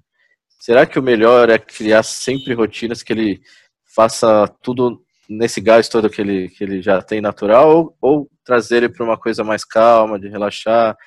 será 0.59 0.85
que 0.85 0.99
o 0.99 1.03
melhor 1.03 1.49
é 1.49 1.57
criar 1.57 2.03
sempre 2.03 2.53
rotinas 2.53 3.01
que 3.01 3.13
ele 3.13 3.41
faça 3.95 4.47
tudo 4.61 5.03
nesse 5.29 5.61
gás 5.61 5.87
todo 5.87 6.09
que 6.09 6.21
ele, 6.21 6.49
que 6.49 6.63
ele 6.63 6.81
já 6.81 7.01
tem 7.01 7.21
natural 7.21 7.69
ou, 7.69 7.97
ou 8.01 8.29
trazer 8.43 8.77
ele 8.77 8.89
para 8.89 9.05
uma 9.05 9.17
coisa 9.17 9.43
mais 9.43 9.63
calma, 9.63 10.19
de 10.19 10.27
relaxar? 10.27 10.97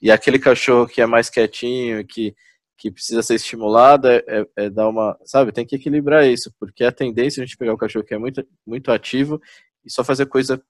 E 0.00 0.10
aquele 0.10 0.38
cachorro 0.38 0.86
que 0.86 1.02
é 1.02 1.06
mais 1.06 1.28
quietinho, 1.28 2.06
que, 2.06 2.34
que 2.78 2.90
precisa 2.90 3.22
ser 3.22 3.34
estimulado, 3.34 4.08
é, 4.08 4.22
é, 4.26 4.46
é 4.56 4.70
dar 4.70 4.88
uma. 4.88 5.18
Sabe, 5.24 5.52
tem 5.52 5.66
que 5.66 5.76
equilibrar 5.76 6.26
isso, 6.26 6.52
porque 6.58 6.84
a 6.84 6.92
tendência 6.92 7.40
é 7.40 7.42
a 7.42 7.46
gente 7.46 7.56
pegar 7.56 7.74
o 7.74 7.78
cachorro 7.78 8.04
que 8.04 8.14
é 8.14 8.18
muito, 8.18 8.46
muito 8.66 8.92
ativo 8.92 9.40
e 9.84 9.90
só 9.90 10.04
fazer 10.04 10.26
coisa 10.26 10.62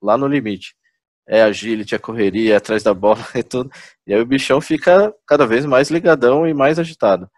lá 0.00 0.16
no 0.16 0.28
limite. 0.28 0.74
É 1.26 1.42
agility, 1.42 1.94
é 1.94 1.98
correria, 1.98 2.54
é 2.54 2.56
atrás 2.56 2.82
da 2.82 2.94
bola 2.94 3.24
e 3.34 3.42
tudo. 3.44 3.70
E 4.06 4.14
aí 4.14 4.20
o 4.20 4.26
bichão 4.26 4.60
fica 4.60 5.14
cada 5.26 5.46
vez 5.46 5.64
mais 5.66 5.90
ligadão 5.90 6.46
e 6.46 6.54
mais 6.54 6.78
agitado. 6.78 7.28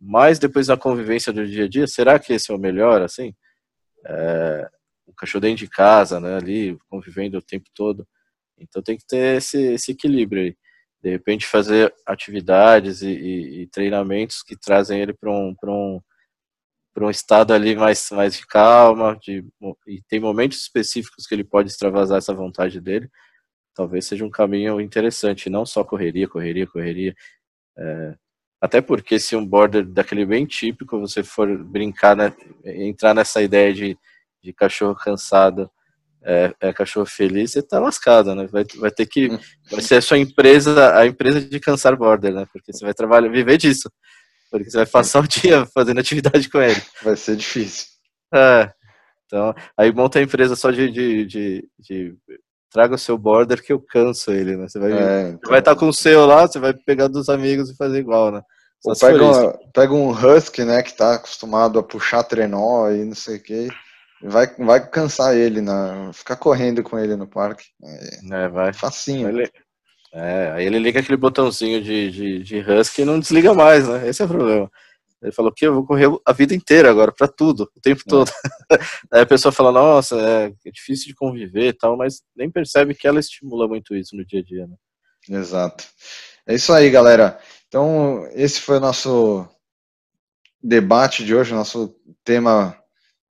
Mas 0.00 0.38
depois 0.38 0.66
da 0.66 0.76
convivência 0.76 1.32
do 1.32 1.46
dia 1.46 1.64
a 1.64 1.68
dia, 1.68 1.86
será 1.86 2.18
que 2.18 2.32
esse 2.32 2.50
é 2.50 2.54
o 2.54 2.58
melhor, 2.58 3.02
assim? 3.02 3.34
É, 4.06 4.68
o 5.06 5.14
cachorro 5.14 5.42
dentro 5.42 5.64
de 5.64 5.70
casa, 5.70 6.20
né, 6.20 6.36
ali, 6.36 6.78
convivendo 6.88 7.38
o 7.38 7.42
tempo 7.42 7.68
todo. 7.74 8.06
Então 8.58 8.82
tem 8.82 8.96
que 8.96 9.06
ter 9.06 9.36
esse, 9.36 9.58
esse 9.72 9.92
equilíbrio 9.92 10.42
aí. 10.42 10.56
De 11.02 11.10
repente 11.10 11.46
fazer 11.46 11.94
atividades 12.06 13.02
e, 13.02 13.08
e, 13.08 13.62
e 13.62 13.66
treinamentos 13.68 14.42
que 14.42 14.56
trazem 14.56 15.00
ele 15.00 15.12
para 15.12 15.30
um, 15.30 15.54
um, 15.64 16.00
um 16.98 17.10
estado 17.10 17.52
ali 17.52 17.76
mais, 17.76 18.10
mais 18.10 18.36
de 18.36 18.46
calma, 18.46 19.16
de, 19.22 19.44
e 19.86 20.02
tem 20.08 20.18
momentos 20.20 20.58
específicos 20.60 21.26
que 21.26 21.34
ele 21.34 21.44
pode 21.44 21.70
extravasar 21.70 22.18
essa 22.18 22.34
vontade 22.34 22.80
dele. 22.80 23.08
Talvez 23.74 24.06
seja 24.06 24.24
um 24.24 24.30
caminho 24.30 24.80
interessante, 24.80 25.50
não 25.50 25.66
só 25.66 25.84
correria, 25.84 26.28
correria, 26.28 26.66
correria. 26.66 27.14
É, 27.78 28.14
até 28.60 28.80
porque 28.80 29.18
se 29.18 29.36
um 29.36 29.46
border 29.46 29.84
daquele 29.84 30.24
bem 30.24 30.46
típico, 30.46 30.98
você 30.98 31.22
for 31.22 31.56
brincar, 31.64 32.16
né, 32.16 32.32
entrar 32.64 33.14
nessa 33.14 33.42
ideia 33.42 33.72
de, 33.72 33.98
de 34.42 34.52
cachorro 34.52 34.94
cansado 34.94 35.70
é, 36.28 36.52
é, 36.60 36.72
cachorro 36.72 37.06
feliz, 37.06 37.52
você 37.52 37.62
tá 37.62 37.78
lascado, 37.78 38.34
né? 38.34 38.48
Vai, 38.48 38.64
vai 38.78 38.90
ter 38.90 39.06
que. 39.06 39.28
Vai 39.70 39.80
ser 39.80 39.96
a 39.96 40.02
sua 40.02 40.18
empresa, 40.18 40.96
a 40.96 41.06
empresa 41.06 41.40
de 41.40 41.60
cansar 41.60 41.96
border, 41.96 42.32
né? 42.32 42.46
Porque 42.52 42.72
você 42.72 42.84
vai 42.84 42.94
trabalhar, 42.94 43.28
viver 43.28 43.56
disso. 43.56 43.90
Porque 44.50 44.70
você 44.70 44.76
vai 44.76 44.86
passar 44.86 45.20
o 45.20 45.26
dia 45.26 45.66
fazendo 45.66 45.98
atividade 45.98 46.48
com 46.48 46.60
ele. 46.60 46.80
Vai 47.02 47.16
ser 47.16 47.36
difícil. 47.36 47.86
É. 48.32 48.72
Então, 49.24 49.52
aí 49.76 49.92
monta 49.92 50.20
a 50.20 50.22
empresa 50.22 50.54
só 50.54 50.70
de, 50.70 50.88
de, 50.90 51.26
de, 51.26 51.68
de 51.80 52.14
traga 52.76 52.94
o 52.94 52.98
seu 52.98 53.16
border 53.16 53.62
que 53.62 53.72
eu 53.72 53.80
canso 53.80 54.30
ele, 54.30 54.54
né? 54.56 54.68
Você 54.68 54.78
vai, 54.78 54.92
é, 54.92 55.28
então... 55.30 55.50
vai 55.50 55.60
estar 55.60 55.74
com 55.74 55.88
o 55.88 55.92
seu 55.92 56.26
lá, 56.26 56.46
você 56.46 56.58
vai 56.58 56.74
pegar 56.74 57.08
dos 57.08 57.30
amigos 57.30 57.70
e 57.70 57.76
fazer 57.76 57.98
igual, 57.98 58.30
né? 58.30 58.42
Pega, 59.00 59.58
pega, 59.72 59.94
um 59.94 60.10
husky, 60.10 60.62
né, 60.62 60.82
que 60.82 60.94
tá 60.94 61.14
acostumado 61.14 61.78
a 61.78 61.82
puxar 61.82 62.22
trenó 62.22 62.88
e 62.90 63.04
não 63.04 63.14
sei 63.14 63.36
o 63.38 63.42
que 63.42 63.68
vai, 64.22 64.46
vai 64.58 64.88
cansar 64.88 65.36
ele, 65.36 65.60
na, 65.60 66.12
ficar 66.12 66.36
correndo 66.36 66.82
com 66.82 66.98
ele 66.98 67.16
no 67.16 67.26
parque. 67.26 67.64
É, 67.82 68.44
é 68.44 68.48
vai. 68.48 68.72
Facinho. 68.72 69.28
Ele, 69.28 69.50
é, 70.12 70.52
aí 70.54 70.66
ele 70.66 70.78
liga 70.78 71.00
aquele 71.00 71.16
botãozinho 71.16 71.82
de, 71.82 72.10
de, 72.10 72.42
de 72.42 72.60
Husky 72.60 73.02
e 73.02 73.04
não 73.04 73.18
desliga 73.18 73.52
mais, 73.54 73.88
né? 73.88 74.08
Esse 74.08 74.22
é 74.22 74.24
o 74.24 74.28
problema. 74.28 74.70
Ele 75.26 75.34
falou 75.34 75.52
que 75.52 75.66
eu 75.66 75.74
vou 75.74 75.84
correr 75.84 76.06
a 76.24 76.32
vida 76.32 76.54
inteira 76.54 76.88
agora, 76.88 77.10
para 77.10 77.26
tudo, 77.26 77.68
o 77.76 77.80
tempo 77.80 78.02
é. 78.06 78.08
todo. 78.08 78.30
aí 79.12 79.22
a 79.22 79.26
pessoa 79.26 79.50
fala, 79.50 79.72
nossa, 79.72 80.16
é, 80.16 80.52
é, 80.64 80.70
difícil 80.70 81.08
de 81.08 81.16
conviver 81.16 81.68
e 81.68 81.72
tal, 81.72 81.96
mas 81.96 82.22
nem 82.36 82.48
percebe 82.48 82.94
que 82.94 83.08
ela 83.08 83.18
estimula 83.18 83.66
muito 83.66 83.94
isso 83.96 84.14
no 84.14 84.24
dia 84.24 84.38
a 84.38 84.42
dia, 84.44 84.66
né? 84.68 84.76
Exato. 85.28 85.84
É 86.46 86.54
isso 86.54 86.72
aí, 86.72 86.88
galera. 86.90 87.40
Então, 87.66 88.24
esse 88.34 88.60
foi 88.60 88.76
o 88.76 88.80
nosso 88.80 89.48
debate 90.62 91.24
de 91.24 91.34
hoje, 91.34 91.52
nosso 91.52 91.96
tema 92.22 92.80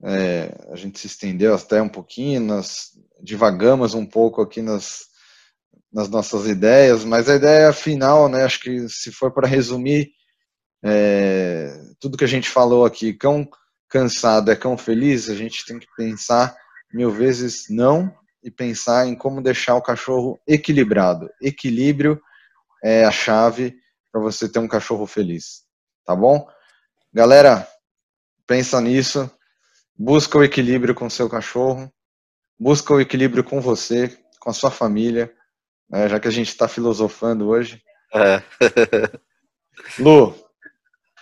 é, 0.04 0.54
a 0.70 0.76
gente 0.76 1.00
se 1.00 1.08
estendeu 1.08 1.56
até 1.56 1.82
um 1.82 1.90
pouquinho, 1.90 2.42
nós 2.42 2.92
divagamos 3.24 3.94
um 3.94 4.06
pouco 4.06 4.42
aqui 4.42 4.62
nas, 4.62 5.06
nas 5.92 6.10
nossas 6.10 6.48
ideias, 6.48 7.06
mas 7.06 7.30
a 7.30 7.36
ideia 7.36 7.72
final, 7.72 8.28
né, 8.28 8.44
acho 8.44 8.60
que 8.60 8.90
se 8.90 9.10
for 9.10 9.32
para 9.32 9.48
resumir 9.48 10.17
é, 10.84 11.80
tudo 12.00 12.18
que 12.18 12.24
a 12.24 12.28
gente 12.28 12.50
falou 12.50 12.86
aqui, 12.86 13.14
cão 13.14 13.48
cansado 13.90 14.52
é 14.52 14.56
cão 14.56 14.78
feliz, 14.78 15.30
a 15.30 15.36
gente 15.36 15.66
tem 15.66 15.80
que 15.80 15.88
pensar 15.96 16.56
mil 16.94 17.12
vezes 17.12 17.66
não 17.70 18.14
e 18.44 18.52
pensar 18.52 19.08
em 19.08 19.16
como 19.16 19.42
deixar 19.42 19.76
o 19.76 19.82
cachorro 19.82 20.40
equilibrado. 20.48 21.30
Equilíbrio 21.42 22.22
é 22.84 23.06
a 23.06 23.12
chave 23.12 23.76
para 24.12 24.22
você 24.22 24.48
ter 24.48 24.60
um 24.60 24.68
cachorro 24.68 25.06
feliz, 25.06 25.64
tá 26.06 26.16
bom? 26.16 26.48
Galera, 27.14 27.68
pensa 28.46 28.80
nisso, 28.80 29.30
busca 29.98 30.38
o 30.38 30.44
equilíbrio 30.44 30.94
com 30.94 31.10
seu 31.10 31.30
cachorro, 31.30 31.92
busca 32.60 32.94
o 32.94 33.02
equilíbrio 33.02 33.44
com 33.44 33.60
você, 33.60 34.18
com 34.40 34.50
a 34.50 34.54
sua 34.54 34.72
família, 34.72 35.34
né, 35.90 36.08
já 36.08 36.20
que 36.20 36.28
a 36.28 36.32
gente 36.32 36.50
está 36.50 36.68
filosofando 36.68 37.48
hoje. 37.48 37.82
É. 38.14 38.42
Lu, 40.00 40.36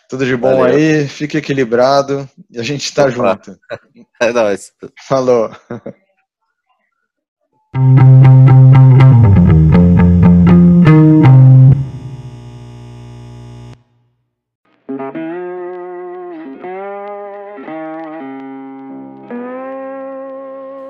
tudo 0.10 0.26
de 0.26 0.36
bom 0.36 0.58
Valeu. 0.60 0.76
aí, 0.76 1.08
fique 1.08 1.38
equilibrado 1.38 2.30
e 2.50 2.60
a 2.60 2.64
gente 2.64 2.86
está 2.86 3.10
junto. 3.10 3.58
É 4.22 4.32
nóis. 4.32 4.72
Falou. 5.06 5.52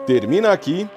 Termina 0.06 0.51
aqui. 0.51 0.88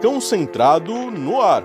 Cão 0.00 0.18
centrado 0.18 1.10
no 1.10 1.42
ar. 1.42 1.62